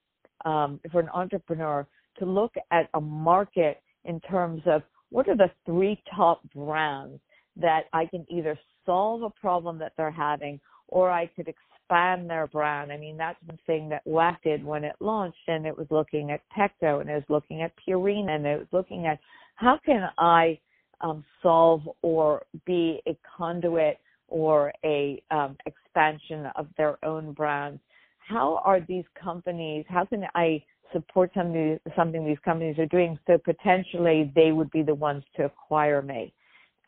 um, 0.45 0.81
for 0.91 1.01
an 1.01 1.09
entrepreneur 1.15 1.87
to 2.19 2.25
look 2.25 2.55
at 2.73 2.89
a 2.95 3.01
market 3.01 3.81
in 4.05 4.21
terms 4.21 4.63
of 4.67 4.83
what 5.11 5.29
are 5.29 5.37
the 5.37 5.51
three 5.65 6.03
top 6.15 6.41
brands 6.53 7.21
that 7.57 7.85
I 7.93 8.07
can 8.07 8.27
either 8.29 8.59
solve 8.85 9.23
a 9.23 9.31
problem 9.31 9.79
that 9.79 9.93
they're 9.97 10.11
having 10.11 10.61
or 10.89 11.11
I 11.11 11.27
could 11.27 11.49
expand 11.89 12.29
their 12.29 12.47
brand. 12.47 12.93
I 12.93 12.97
mean, 12.97 13.17
that's 13.17 13.39
the 13.47 13.57
thing 13.67 13.89
that 13.89 14.07
WAG 14.07 14.37
did 14.45 14.65
when 14.65 14.85
it 14.85 14.97
launched, 15.01 15.39
and 15.47 15.67
it 15.67 15.77
was 15.77 15.87
looking 15.91 16.31
at 16.31 16.41
Petco, 16.57 17.01
and 17.01 17.09
it 17.09 17.15
was 17.15 17.25
looking 17.29 17.63
at 17.63 17.73
Purina, 17.77 18.31
and 18.31 18.47
it 18.47 18.59
was 18.59 18.69
looking 18.73 19.07
at 19.07 19.19
how 19.55 19.79
can 19.85 20.09
I 20.19 20.59
um, 21.01 21.25
solve 21.43 21.83
or 22.03 22.43
be 22.67 23.01
a 23.07 23.17
conduit 23.37 23.99
or 24.29 24.73
a 24.85 25.23
um, 25.31 25.57
expansion 25.67 26.47
of 26.57 26.67
their 26.77 27.03
own 27.05 27.33
brands. 27.33 27.81
How 28.19 28.61
are 28.65 28.81
these 28.81 29.05
companies? 29.21 29.85
How 29.89 30.05
can 30.05 30.25
I 30.35 30.63
support 30.93 31.31
something 31.35 31.79
something 31.97 32.27
these 32.27 32.39
companies 32.45 32.79
are 32.79 32.87
doing 32.87 33.19
so 33.27 33.39
potentially 33.39 34.33
they 34.35 34.53
would 34.53 34.71
be 34.71 34.83
the 34.83 34.95
ones 34.95 35.25
to 35.37 35.45
acquire 35.45 36.03
me? 36.03 36.33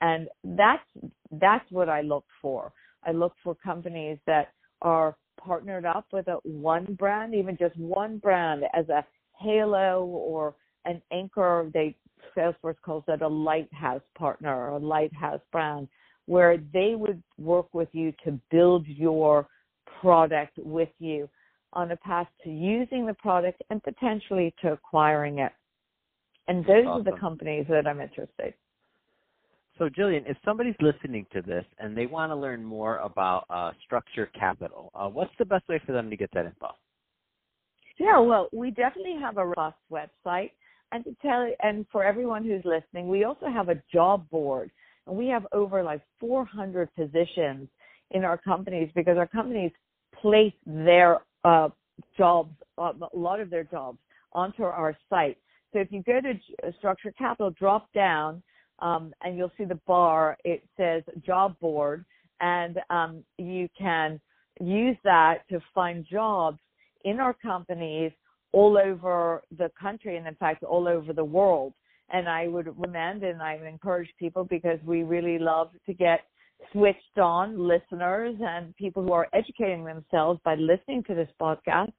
And 0.02 0.28
that's 0.44 0.82
that's 1.32 1.64
what 1.70 1.88
I 1.88 2.02
look 2.02 2.24
for. 2.42 2.72
I 3.04 3.12
look 3.12 3.32
for 3.42 3.54
companies 3.54 4.18
that 4.26 4.48
are 4.82 5.16
partnered 5.38 5.84
up 5.84 6.06
with 6.12 6.28
a 6.28 6.38
one 6.44 6.94
brand, 6.98 7.34
even 7.34 7.56
just 7.56 7.76
one 7.76 8.18
brand 8.18 8.64
as 8.74 8.88
a 8.88 9.04
halo 9.38 10.04
or 10.04 10.54
an 10.84 11.00
anchor. 11.12 11.70
They 11.72 11.96
Salesforce 12.36 12.76
calls 12.84 13.04
it 13.08 13.22
a 13.22 13.28
lighthouse 13.28 14.02
partner 14.16 14.54
or 14.54 14.76
a 14.76 14.78
lighthouse 14.78 15.40
brand, 15.52 15.88
where 16.26 16.58
they 16.72 16.94
would 16.94 17.22
work 17.38 17.72
with 17.72 17.88
you 17.92 18.12
to 18.24 18.38
build 18.50 18.86
your 18.86 19.46
product 20.00 20.58
with 20.58 20.90
you 20.98 21.28
on 21.72 21.92
a 21.92 21.96
path 21.96 22.26
to 22.44 22.50
using 22.50 23.06
the 23.06 23.14
product 23.14 23.62
and 23.70 23.82
potentially 23.82 24.54
to 24.60 24.72
acquiring 24.72 25.38
it. 25.38 25.52
And 26.48 26.64
those 26.64 26.86
awesome. 26.86 27.06
are 27.06 27.12
the 27.12 27.18
companies 27.18 27.66
that 27.68 27.86
I'm 27.86 28.00
interested. 28.00 28.54
So, 29.80 29.88
Jillian, 29.88 30.28
if 30.28 30.36
somebody's 30.44 30.74
listening 30.82 31.24
to 31.32 31.40
this 31.40 31.64
and 31.78 31.96
they 31.96 32.04
want 32.04 32.30
to 32.30 32.36
learn 32.36 32.62
more 32.62 32.98
about 32.98 33.46
uh, 33.48 33.70
Structure 33.82 34.26
Capital, 34.38 34.90
uh, 34.94 35.08
what's 35.08 35.32
the 35.38 35.44
best 35.46 35.66
way 35.70 35.80
for 35.86 35.92
them 35.92 36.10
to 36.10 36.18
get 36.18 36.30
that 36.34 36.44
info? 36.44 36.68
Yeah, 37.98 38.18
well, 38.18 38.50
we 38.52 38.72
definitely 38.72 39.16
have 39.18 39.38
a 39.38 39.46
robust 39.46 39.78
website, 39.90 40.50
and 40.92 41.02
to 41.04 41.16
tell 41.22 41.50
and 41.62 41.86
for 41.90 42.04
everyone 42.04 42.44
who's 42.44 42.62
listening, 42.66 43.08
we 43.08 43.24
also 43.24 43.46
have 43.46 43.70
a 43.70 43.82
job 43.90 44.28
board, 44.28 44.70
and 45.06 45.16
we 45.16 45.28
have 45.28 45.46
over 45.52 45.82
like 45.82 46.02
400 46.20 46.94
positions 46.94 47.66
in 48.10 48.22
our 48.22 48.36
companies 48.36 48.90
because 48.94 49.16
our 49.16 49.28
companies 49.28 49.72
place 50.20 50.52
their 50.66 51.20
uh, 51.44 51.70
jobs, 52.18 52.54
a 52.76 52.92
lot 53.14 53.40
of 53.40 53.48
their 53.48 53.64
jobs, 53.64 53.96
onto 54.34 54.62
our 54.62 54.94
site. 55.08 55.38
So 55.72 55.78
if 55.78 55.90
you 55.90 56.02
go 56.02 56.20
to 56.20 56.72
Structure 56.76 57.14
Capital, 57.16 57.50
drop 57.50 57.90
down 57.94 58.42
um, 58.80 59.12
and 59.22 59.36
you'll 59.36 59.52
see 59.58 59.64
the 59.64 59.80
bar. 59.86 60.36
It 60.44 60.62
says 60.76 61.02
job 61.24 61.58
board, 61.60 62.04
and 62.40 62.78
um, 62.90 63.24
you 63.38 63.68
can 63.78 64.20
use 64.60 64.96
that 65.04 65.48
to 65.50 65.60
find 65.74 66.06
jobs 66.10 66.58
in 67.04 67.20
our 67.20 67.34
companies 67.34 68.12
all 68.52 68.78
over 68.78 69.42
the 69.56 69.70
country, 69.80 70.16
and 70.16 70.26
in 70.26 70.34
fact, 70.34 70.62
all 70.64 70.88
over 70.88 71.12
the 71.12 71.24
world. 71.24 71.72
And 72.12 72.28
I 72.28 72.48
would 72.48 72.66
recommend 72.66 73.22
and 73.22 73.40
I 73.40 73.56
would 73.56 73.68
encourage 73.68 74.10
people 74.18 74.44
because 74.44 74.78
we 74.84 75.04
really 75.04 75.38
love 75.38 75.70
to 75.86 75.94
get 75.94 76.20
switched 76.72 77.18
on 77.18 77.56
listeners 77.56 78.34
and 78.40 78.76
people 78.76 79.04
who 79.04 79.12
are 79.12 79.28
educating 79.32 79.84
themselves 79.84 80.40
by 80.44 80.56
listening 80.56 81.04
to 81.04 81.14
this 81.14 81.28
podcast 81.40 81.92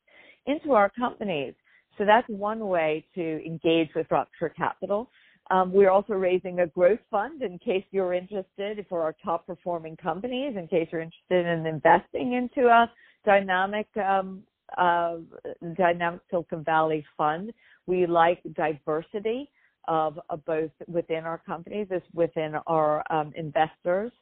into 0.46 0.74
our 0.74 0.90
companies. 0.90 1.54
So 1.98 2.06
that's 2.06 2.28
one 2.28 2.68
way 2.68 3.06
to 3.16 3.46
engage 3.46 3.90
with 3.96 4.08
Structure 4.08 4.50
Capital. 4.50 5.10
Um, 5.52 5.74
we're 5.74 5.92
also 5.92 6.14
raising 6.14 6.62
a 6.62 6.68
growth 6.68 7.00
fund 7.12 7.42
in 7.42 7.60
case 7.60 7.84
you're 7.92 8.14
interested 8.14 8.86
for 8.88 9.02
our 9.04 9.14
top 9.24 9.46
performing 9.46 9.98
companies, 9.98 10.56
in 10.56 10.66
case 10.68 10.88
you're 10.92 11.02
interested 11.02 11.46
in 11.46 11.66
investing 11.66 12.34
into 12.34 12.70
a 12.70 12.90
dynamic, 13.26 13.88
um, 13.98 14.44
uh, 14.78 15.18
dynamic 15.76 16.22
Silicon 16.30 16.64
Valley 16.64 17.06
fund. 17.18 17.52
We 17.86 18.06
like 18.06 18.40
diversity 18.56 19.50
of, 19.90 20.18
of, 20.30 20.46
both 20.46 20.72
within 20.88 21.26
our 21.26 21.40
companies 21.40 21.88
as 21.92 22.02
within 22.14 22.56
our 22.68 23.04
um, 23.12 23.34
investors. 23.36 24.14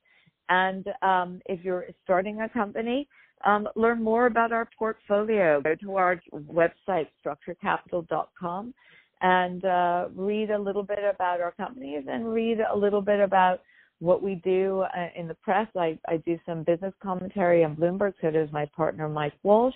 And 0.48 0.88
um, 1.04 1.42
if 1.46 1.64
you're 1.64 1.86
starting 2.04 2.42
a 2.42 2.50
company, 2.50 3.08
um, 3.46 3.68
learn 3.76 4.04
more 4.04 4.26
about 4.26 4.52
our 4.52 4.68
portfolio. 4.78 5.62
Go 5.62 5.76
to 5.76 5.96
our 5.96 6.20
website, 6.34 7.08
structurecapital.com 7.24 8.74
and 9.22 9.66
uh, 9.66 10.08
read 10.16 10.52
a 10.52 10.58
little 10.58 10.84
bit 10.84 11.00
about 11.00 11.42
our 11.42 11.52
companies 11.52 12.04
and 12.10 12.32
read 12.32 12.60
a 12.60 12.76
little 12.76 13.02
bit 13.02 13.20
about 13.20 13.62
what 14.00 14.24
we 14.24 14.36
do 14.36 14.82
uh, 14.82 15.10
in 15.16 15.28
the 15.28 15.34
press. 15.36 15.68
I, 15.76 16.00
I 16.08 16.18
do 16.18 16.40
some 16.46 16.64
business 16.64 16.94
commentary 17.04 17.64
on 17.64 17.76
Bloomberg, 17.76 18.14
so 18.22 18.32
does 18.32 18.52
my 18.52 18.66
partner 18.76 19.10
Mike 19.10 19.34
Walsh. 19.44 19.76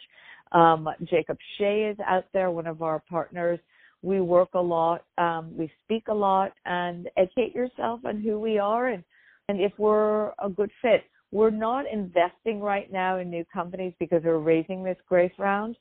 Um, 0.54 0.88
Jacob 1.04 1.38
Shea 1.58 1.92
is 1.92 1.98
out 2.08 2.26
there, 2.34 2.52
one 2.52 2.68
of 2.68 2.82
our 2.82 3.04
partners. 3.10 3.60
We 4.02 4.22
work 4.22 4.50
a 4.54 4.62
lot, 4.62 5.04
um, 5.18 5.56
we 5.58 5.72
speak 5.84 6.08
a 6.10 6.14
lot, 6.14 6.54
and 6.66 7.10
educate 7.18 7.56
yourself 7.56 8.02
on 8.06 8.22
who 8.22 8.40
we 8.40 8.60
are 8.60 8.88
and, 8.88 9.04
and 9.50 9.60
if 9.60 9.72
we're 9.78 10.32
a 10.40 10.50
good 10.50 10.72
fit. 10.82 11.04
We're 11.32 11.50
not 11.50 11.86
investing 11.92 12.60
right 12.60 12.92
now 12.92 13.18
in 13.18 13.30
new 13.30 13.44
companies 13.52 13.94
because 14.00 14.22
we're 14.24 14.38
raising 14.38 14.84
this 14.84 14.98
grace 15.08 15.32
round, 15.40 15.76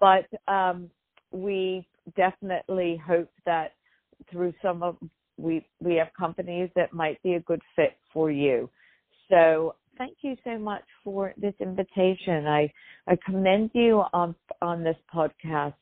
but 0.00 0.26
um, 0.52 0.90
we 1.30 1.86
definitely 2.16 3.00
hope 3.04 3.30
that 3.46 3.72
through 4.30 4.52
some 4.62 4.82
of 4.82 4.96
we 5.36 5.66
we 5.80 5.94
have 5.94 6.08
companies 6.18 6.68
that 6.74 6.92
might 6.92 7.22
be 7.22 7.34
a 7.34 7.40
good 7.40 7.62
fit 7.76 7.96
for 8.12 8.30
you. 8.30 8.68
So 9.28 9.76
thank 9.96 10.18
you 10.22 10.36
so 10.44 10.58
much 10.58 10.84
for 11.04 11.32
this 11.36 11.54
invitation. 11.60 12.46
I 12.46 12.70
I 13.06 13.16
commend 13.24 13.70
you 13.74 14.02
on 14.12 14.34
on 14.62 14.82
this 14.82 14.96
podcast. 15.14 15.74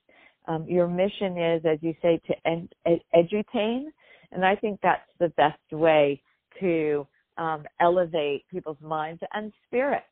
Um, 0.48 0.64
your 0.68 0.86
mission 0.86 1.36
is, 1.38 1.62
as 1.64 1.78
you 1.80 1.92
say, 2.00 2.20
to 2.28 2.34
ed, 2.48 2.68
ed, 2.86 3.00
edutain, 3.14 3.86
and 4.30 4.44
I 4.44 4.54
think 4.54 4.78
that's 4.80 5.08
the 5.18 5.30
best 5.30 5.58
way 5.72 6.22
to 6.60 7.06
um, 7.36 7.64
elevate 7.80 8.44
people's 8.48 8.80
minds 8.80 9.20
and 9.32 9.52
spirits. 9.66 10.06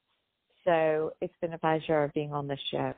So 0.65 1.13
it's 1.21 1.35
been 1.41 1.53
a 1.53 1.59
pleasure 1.59 2.11
being 2.15 2.33
on 2.33 2.49
the 2.49 2.59
show. 2.71 2.95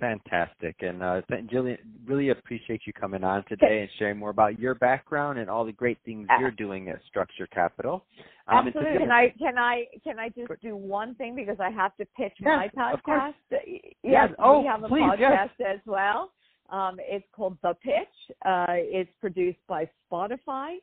Fantastic. 0.00 0.76
And 0.80 1.02
uh, 1.02 1.20
Jillian, 1.30 1.76
really 2.06 2.30
appreciate 2.30 2.80
you 2.86 2.92
coming 2.94 3.22
on 3.22 3.44
today 3.48 3.82
and 3.82 3.90
sharing 3.98 4.18
more 4.18 4.30
about 4.30 4.58
your 4.58 4.74
background 4.74 5.38
and 5.38 5.50
all 5.50 5.64
the 5.64 5.72
great 5.72 5.98
things 6.06 6.26
you're 6.40 6.50
doing 6.50 6.88
at 6.88 7.00
Structure 7.06 7.46
Capital. 7.46 8.04
Um, 8.48 8.66
Absolutely. 8.68 8.98
Can 8.98 9.10
I 9.10 9.34
can 9.38 9.58
I 9.58 9.84
can 10.02 10.18
I 10.18 10.30
just 10.30 10.50
do 10.62 10.74
one 10.74 11.14
thing 11.16 11.36
because 11.36 11.58
I 11.60 11.70
have 11.70 11.94
to 11.98 12.06
pitch 12.16 12.32
yes, 12.40 12.70
my 12.74 12.94
podcast? 12.96 13.34
Yes. 13.50 13.90
yes. 14.02 14.30
Oh, 14.38 14.60
we 14.60 14.66
have 14.66 14.82
a 14.82 14.88
please, 14.88 15.02
podcast 15.02 15.50
yes. 15.58 15.74
as 15.74 15.80
well. 15.86 16.32
Um, 16.70 16.96
it's 17.00 17.26
called 17.32 17.58
The 17.62 17.74
Pitch. 17.82 18.36
Uh, 18.44 18.66
it's 18.68 19.10
produced 19.20 19.58
by 19.68 19.88
Spotify, 20.10 20.76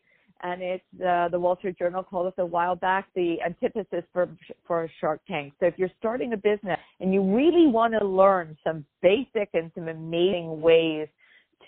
and 0.43 0.61
it's 0.61 0.83
uh, 1.05 1.29
the 1.29 1.39
Wall 1.39 1.55
Street 1.57 1.77
Journal 1.79 2.03
called 2.03 2.27
it 2.27 2.41
a 2.41 2.45
while 2.45 2.75
back 2.75 3.07
the 3.15 3.37
antithesis 3.43 4.03
for 4.13 4.29
for 4.67 4.89
Shark 5.01 5.21
Tank. 5.27 5.53
So 5.59 5.65
if 5.65 5.73
you're 5.77 5.91
starting 5.97 6.33
a 6.33 6.37
business 6.37 6.76
and 6.99 7.13
you 7.13 7.21
really 7.21 7.67
want 7.67 7.93
to 7.99 8.05
learn 8.05 8.57
some 8.63 8.85
basic 9.01 9.49
and 9.53 9.71
some 9.75 9.87
amazing 9.87 10.61
ways 10.61 11.07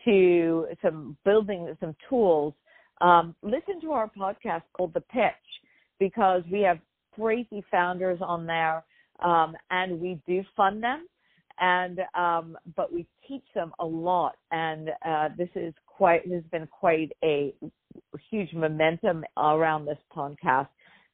to 0.05 0.67
some 0.81 1.17
building 1.25 1.75
some 1.79 1.95
tools, 2.09 2.53
um, 3.01 3.35
listen 3.41 3.79
to 3.81 3.91
our 3.91 4.09
podcast 4.09 4.63
called 4.73 4.93
The 4.93 5.01
Pitch 5.01 5.33
because 5.99 6.43
we 6.51 6.61
have 6.61 6.79
crazy 7.13 7.63
founders 7.69 8.19
on 8.21 8.45
there, 8.45 8.83
um, 9.23 9.55
and 9.71 9.99
we 9.99 10.19
do 10.27 10.43
fund 10.55 10.83
them. 10.83 11.07
And 11.61 11.99
um, 12.15 12.57
but 12.77 12.91
we 12.91 13.05
teach 13.27 13.43
them 13.53 13.73
a 13.79 13.85
lot, 13.85 14.37
and 14.49 14.91
uh, 15.05 15.27
this 15.37 15.49
is 15.55 15.73
quite 15.85 16.25
has 16.31 16.43
been 16.53 16.67
quite 16.67 17.11
a 17.21 17.53
huge 18.29 18.53
momentum 18.53 19.25
around 19.35 19.83
this 19.85 19.97
podcast, 20.15 20.69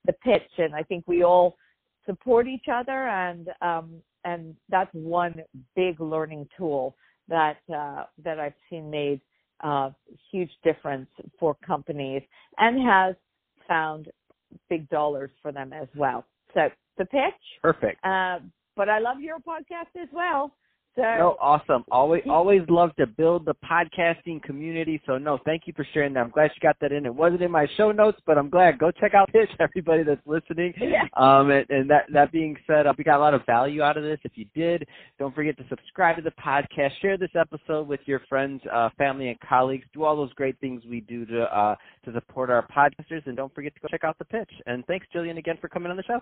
the 0.06 0.13
pitch, 0.13 0.51
and 0.60 0.75
I 0.75 0.84
think 0.84 1.04
we 1.08 1.23
all 1.23 1.58
support 2.05 2.47
each 2.47 2.65
other, 2.71 3.07
and 3.07 3.49
um, 3.61 4.01
and 4.23 4.55
that's 4.69 4.89
one 4.93 5.35
big 5.75 5.99
learning 5.99 6.47
tool 6.57 6.95
that 7.27 7.57
uh, 7.73 8.05
that 8.23 8.39
I've 8.39 8.53
seen 8.69 8.89
made 8.89 9.21
uh, 9.63 9.91
huge 10.31 10.51
difference 10.63 11.09
for 11.39 11.55
companies 11.65 12.21
and 12.57 12.81
has 12.87 13.15
found 13.67 14.09
big 14.69 14.89
dollars 14.89 15.31
for 15.41 15.51
them 15.51 15.73
as 15.73 15.87
well. 15.95 16.25
So 16.53 16.69
the 16.97 17.05
pitch, 17.05 17.33
perfect. 17.61 18.03
Uh, 18.03 18.39
but 18.75 18.89
I 18.89 18.99
love 18.99 19.21
your 19.21 19.39
podcast 19.39 19.99
as 20.01 20.09
well. 20.11 20.55
So 20.95 21.01
no, 21.01 21.38
awesome. 21.41 21.84
Always 21.91 22.23
always 22.29 22.62
love 22.69 22.95
to 22.95 23.05
build 23.05 23.45
the 23.45 23.55
podcasting 23.69 24.41
community. 24.41 25.01
So 25.05 25.17
no, 25.17 25.39
thank 25.43 25.63
you 25.65 25.73
for 25.75 25.86
sharing 25.93 26.13
that. 26.13 26.21
I'm 26.21 26.29
glad 26.29 26.51
you 26.55 26.62
got 26.62 26.77
that 26.79 26.93
in. 26.93 27.05
It 27.05 27.13
wasn't 27.13 27.41
in 27.41 27.51
my 27.51 27.67
show 27.75 27.91
notes, 27.91 28.17
but 28.25 28.38
I'm 28.38 28.49
glad. 28.49 28.79
Go 28.79 28.91
check 28.91 29.13
out 29.13 29.29
this, 29.34 29.47
everybody 29.60 30.03
that's 30.03 30.25
listening. 30.25 30.73
Yeah. 30.77 31.03
Um 31.17 31.49
and, 31.51 31.65
and 31.69 31.89
that 31.89 32.05
that 32.13 32.31
being 32.31 32.55
said, 32.65 32.88
uh, 32.88 32.93
we 32.97 33.03
got 33.03 33.17
a 33.17 33.19
lot 33.19 33.34
of 33.34 33.45
value 33.45 33.81
out 33.81 33.97
of 33.97 34.03
this. 34.03 34.19
If 34.23 34.34
you 34.36 34.45
did, 34.55 34.88
don't 35.19 35.36
forget 35.36 35.58
to 35.58 35.65
subscribe 35.67 36.15
to 36.15 36.21
the 36.21 36.31
podcast, 36.31 36.91
share 37.01 37.17
this 37.17 37.31
episode 37.38 37.88
with 37.88 37.99
your 38.05 38.21
friends, 38.29 38.62
uh, 38.71 38.89
family 38.97 39.27
and 39.27 39.39
colleagues. 39.41 39.86
Do 39.93 40.03
all 40.03 40.15
those 40.15 40.31
great 40.34 40.58
things 40.60 40.84
we 40.89 41.01
do 41.01 41.25
to 41.25 41.43
uh 41.43 41.75
to 42.05 42.13
support 42.13 42.49
our 42.49 42.65
podcasters 42.67 43.25
and 43.25 43.36
don't 43.36 43.53
forget 43.53 43.75
to 43.75 43.81
go 43.81 43.89
check 43.89 44.05
out 44.05 44.17
the 44.17 44.25
pitch. 44.25 44.51
And 44.65 44.86
thanks 44.86 45.08
Jillian 45.13 45.38
again 45.38 45.58
for 45.60 45.67
coming 45.67 45.91
on 45.91 45.97
the 45.97 46.03
show. 46.03 46.21